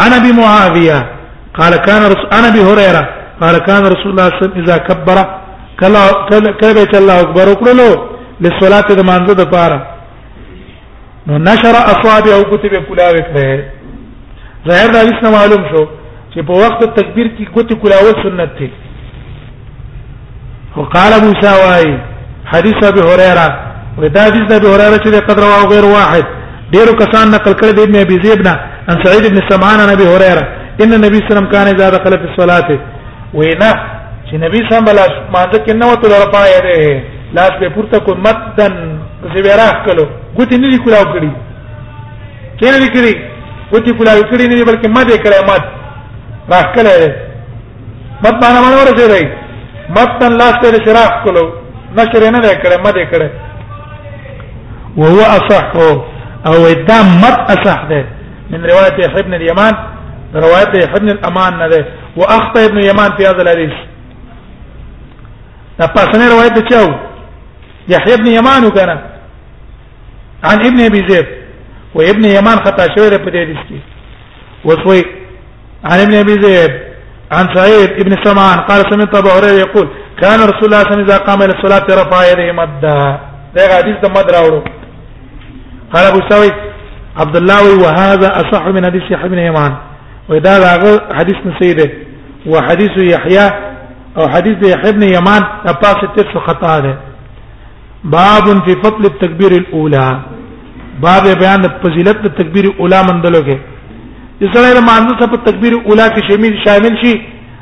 عن 0.02 0.12
ابي 0.18 0.32
معاويه 0.40 0.98
قال 1.60 1.76
كان 1.86 2.02
رسول 2.14 2.28
انا 2.40 2.48
ابي 2.48 2.60
هريره 2.70 3.04
قال 3.44 3.58
كان 3.58 3.82
رسول 3.94 4.08
الله 4.12 4.28
صلى 4.28 4.36
الله 4.36 4.42
عليه 4.42 4.44
وسلم 4.44 4.60
اذا 4.62 4.76
كبر 4.76 5.16
كلا 5.80 6.50
كبيت 6.60 6.94
الله 7.00 7.20
اكبر 7.20 7.48
وكله 7.48 8.08
للصلاه 8.40 8.88
دمانزه 9.00 9.34
دپاره 9.44 9.91
نو 11.26 11.38
نشر 11.38 11.74
اصابع 11.92 12.32
او 12.34 12.42
کتب 12.52 12.72
کلاو 12.88 13.16
کړه 13.32 13.64
ظاهر 14.70 14.88
دا 14.94 15.00
هیڅ 15.06 15.24
معلوم 15.36 15.62
شو 15.72 15.82
چې 16.34 16.40
په 16.46 16.52
وخت 16.62 16.80
تکبیر 16.98 17.26
کې 17.26 17.44
ګوت 17.54 17.72
کلاو 17.82 18.14
سنت 18.22 18.56
دي 18.60 18.70
وقال 20.76 21.12
موسى 21.24 21.52
واي 21.66 21.92
حديث 22.52 22.74
ابي 22.88 23.00
هريره 23.08 23.46
ودا 23.98 24.24
حديث 24.28 24.48
ابي 24.58 24.66
هريره 24.66 24.98
چې 25.04 25.26
قدر 25.28 25.42
او 25.48 25.68
غیر 25.72 25.84
واحد 25.92 26.26
ډیرو 26.72 26.94
کسان 27.02 27.30
نقل 27.36 27.52
کړی 27.60 27.72
دی 27.76 27.82
ابن 27.88 27.96
ابي 28.00 28.16
زيد 28.24 28.42
نه 28.46 28.54
عن 28.94 29.04
سعيد 29.04 29.28
بن 29.34 29.38
سمعان 29.50 29.80
عن 29.84 29.88
ابي 29.94 30.06
هريره 30.14 30.44
ان 30.84 30.92
النبي 30.98 31.16
صلى 31.20 31.22
الله 31.22 31.36
عليه 31.36 31.36
وسلم 31.36 31.48
كان 31.52 31.66
اذا 31.74 31.90
دخل 31.96 32.10
في 32.24 32.28
الصلاه 32.30 32.78
وینا 33.36 33.70
چې 34.30 34.34
نبی 34.46 34.58
صلی 34.68 34.78
الله 34.78 34.90
علیه 34.90 35.14
وسلم 35.14 35.30
باندې 35.32 35.58
کنه 35.66 35.86
وته 35.90 36.08
لپاره 36.24 36.58
دی 36.66 37.02
لاس 37.38 37.50
به 37.60 37.68
پورته 37.76 37.98
کو 38.08 38.14
مدن 38.26 38.76
چې 39.32 39.36
بیره 39.48 39.70
کلو 39.86 40.06
ګوتې 40.36 40.56
نه 40.60 40.68
لیکلاو 40.74 41.04
کړی 41.14 41.30
کله 42.60 42.76
لیکلې 42.84 43.12
ګوتې 43.72 43.92
کولاو 43.98 44.22
کړی 44.30 44.44
نه 44.48 44.64
بلکې 44.70 44.88
ما 44.94 45.02
دې 45.08 45.16
کړې 45.24 45.36
مات 45.48 45.62
راکله 46.54 46.92
مات 48.22 48.34
باندې 48.40 48.60
باندې 48.64 48.78
ورسېږي 48.80 49.24
مات 49.96 50.10
تن 50.20 50.32
لاس 50.40 50.54
ته 50.62 50.84
شراح 50.84 51.10
کولو 51.24 51.44
نشر 51.98 52.24
نه 52.32 52.38
کړې 52.62 52.76
ما 52.84 52.90
دې 52.96 53.04
کړې 53.12 53.28
وهو 54.96 55.20
اصح 55.20 55.76
او 56.48 56.54
دا 56.88 56.98
مت 57.22 57.36
اصح 57.54 57.80
ده 57.90 58.00
من 58.50 58.60
روايه 58.64 59.20
ابن 59.22 59.34
اليمان 59.38 59.74
روايه 60.34 60.84
ابن 60.96 61.08
الامان 61.16 61.68
ده 61.72 61.84
واخطا 62.16 62.64
ابن 62.64 62.78
اليمان 62.78 63.10
في 63.18 63.22
هذا 63.28 63.42
الحديث 63.42 63.70
دا 65.78 65.86
پاسنه 65.86 66.28
روایت 66.34 66.56
چاو 66.72 66.88
یحیی 67.88 68.14
ابن 68.14 68.26
یمانو 68.26 68.70
کنه 68.70 69.00
عن 70.44 70.60
ابن 70.66 70.80
ابي 70.84 70.98
زيد 71.08 71.26
وابن 71.94 72.24
يمان 72.24 72.56
خطا 72.64 72.86
شوی 72.96 73.10
په 73.10 73.30
دې 73.30 73.42
حدیث 73.44 73.58
کې 73.68 73.78
وسوي 74.64 75.02
عن 75.84 76.00
ابن 76.00 76.14
ابي 76.14 76.32
زيد 76.42 76.70
عن 77.32 77.54
سعيد 77.54 77.90
ابن 77.90 78.16
سمان 78.24 78.58
قال 78.60 78.84
سمعت 78.92 79.14
ابو 79.16 79.28
هريره 79.28 79.58
يقول 79.60 79.88
كان 80.22 80.34
رسول 80.40 80.64
الله 80.64 80.78
صلى 80.82 80.82
الله 80.82 80.86
عليه 80.86 80.94
وسلم 80.94 81.04
اذا 81.04 81.16
قام 81.18 81.42
الى 81.42 81.52
الصلاه 81.58 81.84
رفع 82.02 82.30
يديه 82.32 82.52
مدا 82.52 83.18
دا 83.54 83.76
حدیث 83.78 83.96
د 84.02 84.08
مد 84.10 84.30
راوړو 84.36 84.62
قال 85.94 86.04
ابو 86.12 86.20
سعيد 86.28 86.52
عبد 87.16 87.36
الله 87.36 87.62
وهذا 87.84 88.28
اصح 88.40 88.66
من 88.66 88.84
حديث 88.86 89.02
يحيى 89.10 89.28
بن 89.28 89.38
يمان 89.38 89.72
واذا 90.28 90.58
راغ 90.58 90.98
حديث 91.14 91.36
سيده 91.62 91.90
وحديث 92.46 92.98
يحيى 93.14 93.46
او 94.18 94.28
حديث 94.28 94.58
يحيى 94.74 94.92
بن 94.92 95.02
يمان 95.02 95.42
نفاس 95.66 95.96
التفس 96.02 96.34
خطا 96.46 96.78
ده 96.80 96.96
باب 98.04 98.46
في 98.66 98.72
فضل 98.84 99.04
التكبير 99.06 99.52
الاولى 99.52 100.20
باب 101.04 101.24
بیان 101.42 101.62
د 101.64 101.68
فضیلت 101.82 102.16
د 102.24 102.26
تکبیر 102.38 102.66
اولا 102.82 103.00
مندلو 103.10 103.40
کې 103.46 103.56
چې 104.40 104.46
سره 104.54 104.68
د 104.74 104.80
مانزه 104.88 105.14
ته 105.22 105.26
په 105.32 105.36
تکبیر 105.48 105.74
اولا 105.78 106.06
کې 106.16 106.20
شامل 106.28 106.52
شامل 106.66 106.94
شي 107.02 107.12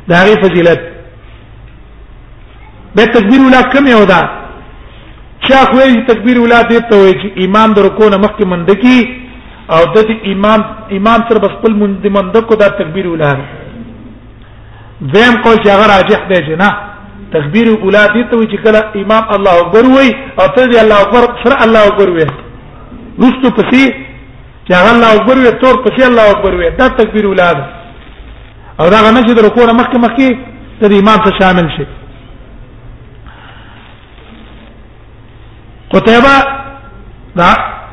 د 0.09 0.11
هغه 0.20 0.35
فضیلت 0.44 0.81
به 2.98 3.05
تکبیر 3.18 3.40
اولا 3.44 3.61
کوم 3.74 3.85
یو 3.92 4.03
ده 4.12 4.20
چا 5.48 5.61
خو 5.70 5.81
یې 5.85 5.98
تکبیر 6.11 6.37
اولا 6.42 6.61
دې 6.72 6.79
ته 6.90 6.96
وایي 7.03 7.14
چې 7.22 7.29
امام 7.46 7.68
د 7.79 7.81
رکوع 7.88 8.09
نه 8.14 8.18
مخکې 8.26 8.44
مندکی 8.53 8.96
او 9.76 9.81
د 9.94 9.96
دې 10.09 10.16
امام 10.35 10.61
امام 10.98 11.20
تر 11.31 11.37
بس 11.46 11.55
خپل 11.57 11.72
مندکو 12.18 12.55
دا 12.64 12.68
تکبیر 12.83 13.07
اولا 13.12 13.33
زم 15.14 15.40
قول 15.44 15.59
چې 15.64 15.70
هغه 15.74 15.87
راجح 15.94 16.20
دی 16.35 16.55
نه 16.64 16.70
تکبیر 17.38 17.66
اولا 17.79 18.05
دې 18.07 18.22
ته 18.29 18.37
وایي 18.37 18.48
چې 18.53 18.59
کله 18.64 18.81
امام 19.07 19.24
الله 19.38 19.55
اکبر 19.64 19.85
وایي 19.96 20.11
او 20.40 20.46
ته 20.57 20.62
دې 20.70 20.79
الله 20.85 20.98
اکبر 21.05 21.22
سره 21.46 21.57
الله 21.68 21.83
اکبر 21.94 22.09
وایي 22.14 22.29
رستو 23.22 23.48
پسې 23.56 23.83
چې 24.68 24.72
هغه 24.78 24.90
الله 24.94 25.11
اکبر 25.16 25.38
وي 25.40 25.50
تور 25.62 25.74
پسې 25.85 26.06
الله 26.11 26.26
اکبر 26.35 26.54
وي 26.61 26.70
دا 26.80 26.87
تکبیر 27.00 27.26
ولاد 27.26 27.56
او 28.80 28.87
دا 28.88 29.02
غنه 29.06 29.22
چې 29.22 29.35
د 29.35 29.38
رکوع 29.48 29.64
نه 29.70 29.74
مخکې 29.80 29.96
مخکې 30.04 30.37
د 30.80 30.92
امام 31.00 31.18
ته 31.26 31.30
شامل 31.40 31.66
شي 31.76 31.87
قتيبة 35.94 36.35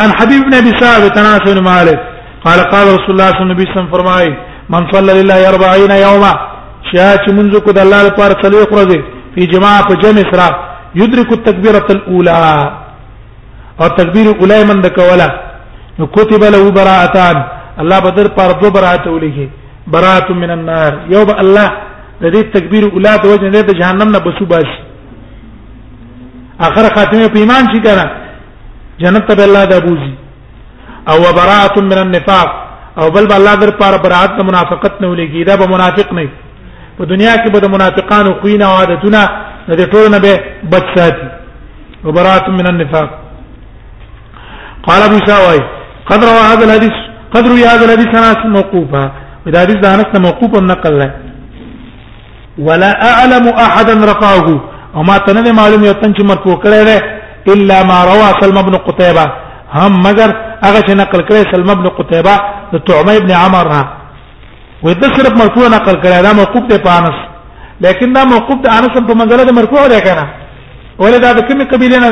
عن 0.04 0.10
حبيب 0.20 0.42
بن 0.48 0.54
ابي 0.62 0.74
ثابت 0.82 1.18
عن 1.20 1.26
انس 1.34 1.50
بن 1.54 1.60
مالك 1.70 2.00
قال 2.46 2.60
قال 2.74 2.84
رسول 2.84 3.10
الله 3.10 3.28
صلى 3.32 3.40
الله 3.44 3.54
عليه 3.54 3.72
وسلم 3.72 3.92
فرمای 3.96 4.30
من 4.74 4.92
صلى 4.92 5.14
لله 5.24 5.50
40 5.52 6.02
يوما 6.08 6.34
شاچ 6.94 7.30
منذ 7.38 7.60
کو 7.64 7.72
د 7.72 7.78
الله 7.86 8.02
لپاره 8.10 8.36
څلور 8.44 8.68
ورځې 8.70 9.02
په 9.38 9.46
جماع 9.54 9.78
په 9.88 9.96
جمع 10.04 10.28
سره 10.32 10.64
يدرك 10.96 11.32
التكبيره 11.34 11.88
الاولى 11.92 12.72
او 13.82 13.88
تکبیر 13.98 14.28
اولای 14.28 14.64
من 14.70 14.80
د 14.82 14.88
کولا 15.00 15.28
نو 16.00 16.06
کتب 16.18 16.44
له 16.54 16.60
براءتان 16.78 17.36
الله 17.82 18.00
بدر 18.08 18.28
پر 18.38 18.50
دو 18.62 18.70
براءت 18.78 19.06
ولګي 19.08 19.48
براءت 19.94 20.28
من 20.44 20.50
النار 20.58 20.94
یو 21.14 21.24
به 21.30 21.34
الله 21.44 21.68
د 22.22 22.26
دې 22.36 22.42
تکبیر 22.56 22.84
اولا 22.90 23.14
د 23.24 23.26
وجه 23.32 23.50
د 23.50 23.70
جهنم 23.80 24.10
نه 24.16 24.20
بسو 24.26 24.46
باش 24.54 24.70
اخر 26.68 26.84
خاتمه 26.96 27.28
په 27.34 27.40
ایمان 27.42 27.64
شي 27.74 27.80
کنه 27.88 28.06
جنت 29.02 29.28
ته 29.28 29.44
الله 29.48 29.64
د 29.72 29.74
ابوزي 29.82 30.14
او 31.12 31.18
براءت 31.40 31.78
من 31.92 31.98
النفاق 32.06 32.50
او 33.00 33.12
بل 33.12 33.26
الله 33.40 33.56
در 33.62 33.72
پر 33.80 33.98
برات 34.06 34.32
د 34.38 34.42
منافقت 34.50 34.94
نه 35.02 35.08
ولګي 35.12 35.44
دا 35.50 35.56
به 35.62 35.66
منافق 35.76 36.14
نه 36.14 36.30
په 36.98 37.04
دنیا 37.14 37.34
کې 37.42 37.50
به 37.54 37.60
د 37.62 37.68
منافقانو 37.76 38.34
خوینه 38.42 38.66
او 38.70 38.76
عادتونه 38.82 39.22
د 39.80 39.82
ټولو 39.92 40.08
نه 40.16 40.20
به 40.24 40.34
بچ 40.72 40.86
ساتي 40.96 41.28
وبرات 42.06 42.50
من 42.60 42.68
النفاق 42.74 43.10
قال 44.90 45.02
ابو 45.10 45.18
ساوي 45.30 45.60
قد 46.10 46.22
روى 46.30 46.44
هذا 46.52 46.64
الحديث 46.68 46.96
قد 47.36 47.44
روى 47.52 47.64
هذا 47.72 47.84
الحديث 47.88 48.10
انس 48.28 48.42
موقوفا 48.58 49.04
واذا 49.46 49.58
حديث 49.64 49.80
انس 49.94 50.12
موقوفا 50.26 50.60
نقل 50.72 50.94
له 51.02 51.10
ولا 52.68 52.92
اعلم 53.12 53.46
احدا 53.66 53.94
رفعه 54.12 54.48
وما 54.98 55.18
تنه 55.26 55.46
معلوم 55.60 55.82
یتن 55.92 56.12
چې 56.18 56.24
مرفوع 56.32 56.56
کړی 56.64 56.82
الا 57.54 57.78
ما 57.90 57.98
روى 58.12 58.28
سلم 58.42 58.58
بن 58.68 58.76
قتيبه 58.88 59.26
هم 59.78 59.94
مگر 60.06 60.30
هغه 60.66 60.80
چې 60.88 60.94
نقل 61.02 61.20
کړی 61.28 61.42
سلم 61.54 61.70
بن 61.80 61.88
قتيبه 62.00 62.36
د 62.74 62.76
تعمه 62.88 63.14
ابن 63.22 63.32
عمر 63.44 63.66
نه 63.74 63.84
ودا 64.86 65.08
صرف 65.18 65.34
مرفوع 65.42 65.66
نقل 65.78 65.96
کړی 66.04 66.18
دا 66.28 66.32
موقوف 66.40 66.64
دی 66.72 66.78
په 66.86 66.98
لیکن 67.86 68.08
دا 68.18 68.24
موقوف 68.34 68.58
د 68.66 68.68
انس 68.78 68.94
په 69.10 69.14
منزله 69.20 69.44
د 69.50 69.52
مرفوع 69.60 69.84
دی 69.94 70.00
کنه 70.08 70.26
ولدا 71.02 71.30
د 71.38 71.40
کومې 71.48 71.64
قبيله 71.74 71.98
نه 72.06 72.10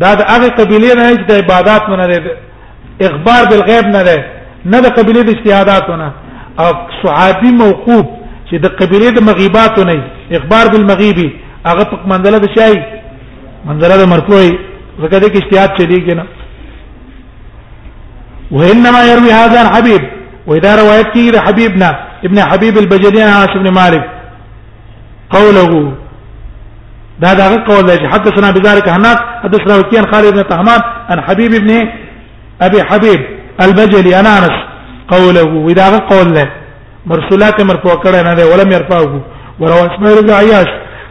دا 0.00 0.10
د 0.18 0.22
هغه 0.32 0.48
قبيله 0.58 0.90
نه 0.98 1.04
چې 1.18 1.24
د 1.28 1.32
عبادت 1.42 1.82
نه 1.90 2.06
لري 2.12 2.30
اخبار 3.08 3.42
بالغیب 3.50 3.86
نه 3.96 4.02
لري 4.06 4.22
نه 4.70 4.78
د 4.84 4.88
قبيله 4.96 5.22
د 5.24 5.30
اجتهاداتونه 5.36 6.08
او 6.60 6.68
صحابي 7.02 7.50
موقوف 7.62 8.06
چې 8.48 8.54
د 8.64 8.66
قبيله 8.80 9.10
د 9.14 9.20
مغيباتونه 9.30 9.92
اخبار 10.38 10.64
بالمغيبي 10.72 11.28
هغه 11.68 11.84
په 11.90 11.96
منزله 12.12 12.38
د 12.38 12.46
شای 12.56 12.76
منزله 13.68 13.94
د 13.98 14.04
مرفوع 14.12 14.42
زکه 15.02 15.16
د 15.18 15.24
اجتهاد 15.24 15.70
چلی 15.78 16.00
کنه 16.08 16.24
وانما 18.56 19.02
يروي 19.12 19.32
هذا 19.40 19.56
عن 19.62 19.68
حبيب 19.76 20.02
واذا 20.46 20.70
روايته 20.82 21.40
حبيبنا 21.46 21.90
ابن 22.26 22.38
حبيب 22.50 22.74
البجلي 22.78 23.22
عن 23.22 23.46
بن 23.62 23.68
مالك 23.80 24.04
قوله 25.36 25.92
دا 27.20 27.32
ده 27.32 27.64
قول 27.64 27.86
ليش 27.86 27.98
حدثنا 27.98 28.50
بذلك 28.50 28.88
هناك 28.88 29.18
حدثنا 29.42 29.76
وكيان 29.78 30.04
خالد 30.12 30.34
بن 30.34 30.42
طهمان 30.42 30.80
عن 31.08 31.20
حبيب 31.20 31.50
بن 31.50 31.70
ابي 32.62 32.82
حبيب 32.82 33.20
البجلي 33.62 34.20
انا 34.20 34.38
انس 34.38 34.52
قوله 35.08 35.42
وذا 35.56 35.98
قول 35.98 36.34
له 36.34 36.42
مرسلات 37.06 37.62
مرفوع 37.64 37.94
کړه 38.02 38.22
نه 38.24 38.34
ده 38.34 38.46
ولم 38.46 38.72
يرفعه 38.72 39.20
وروى 39.60 39.94
اسماعيل 39.94 40.22
بن 40.22 40.30
عياش 40.30 40.66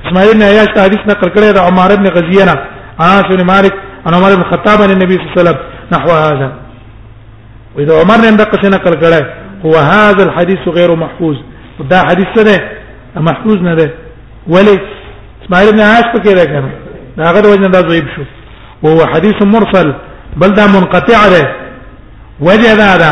اسماعيل 0.07 0.33
بن 0.33 0.43
عياش 0.43 0.67
حديث 0.69 0.99
نقل 1.07 1.29
کړه 1.33 1.53
ده 1.53 1.61
عمر 1.61 1.95
بن 1.95 2.07
غزينا 2.07 2.65
انس 3.01 3.25
بن 3.29 3.45
مالك 3.45 3.73
عن 4.05 4.13
عمر 4.13 4.35
بن 4.35 4.41
الخطاب 4.41 4.81
عن 4.81 4.91
النبي 4.91 5.13
صلى 5.13 5.23
الله 5.23 5.33
عليه 5.37 5.41
وسلم 5.49 5.57
نحو 5.91 6.09
هذا 6.11 6.51
واذا 7.77 7.99
عمر 7.99 8.17
نے 8.23 8.31
دقه 8.37 8.69
نقل 8.69 9.01
کړه 9.01 9.23
هو 9.65 9.75
هذا 9.75 10.23
الحديث 10.23 10.59
غير 10.67 10.95
محفوظ 10.95 11.35
دا 11.89 11.99
حديث 12.05 12.27
نه 12.47 12.59
محفوظ 13.15 13.55
نه 13.61 13.73
ده 13.73 13.91
ولي 14.47 14.79
باید 15.51 15.75
نه 15.75 15.83
عاش 15.87 16.05
پکې 16.13 16.31
راکنه 16.37 16.71
هغه 17.29 17.39
د 17.41 17.45
وجه 17.45 17.67
دا 17.75 17.81
ضعیف 17.89 18.05
شو 18.15 18.23
او 18.83 18.89
هو 18.89 19.05
حدیث 19.13 19.39
مرسل 19.55 19.93
بل 20.43 20.51
دا 20.59 20.67
منقطع 20.77 21.19
ده 21.33 21.43
وجه 22.49 22.75
دا 22.83 22.91
ده 23.03 23.11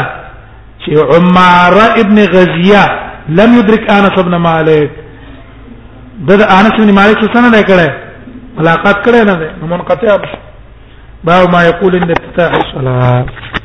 چې 0.81 0.89
عمار 1.15 1.73
ابن 2.03 2.17
غزيه 2.35 2.83
لم 3.39 3.49
يدرك 3.59 3.91
انس 3.97 4.19
ابن 4.23 4.35
مالك 4.47 4.89
د 6.27 6.31
انس 6.31 6.73
ابن 6.81 6.91
مالک 6.99 7.17
څخه 7.23 7.45
نه 7.55 7.61
کړه 7.69 7.89
ملاقات 8.59 8.97
کړه 9.05 9.23
نه 9.27 9.35
منقطع 9.75 10.17
باب 11.23 11.51
ما 11.53 11.63
يقول 11.67 11.95
ان 11.95 12.11
افتتاح 12.11 12.51
الصلاه 12.63 13.58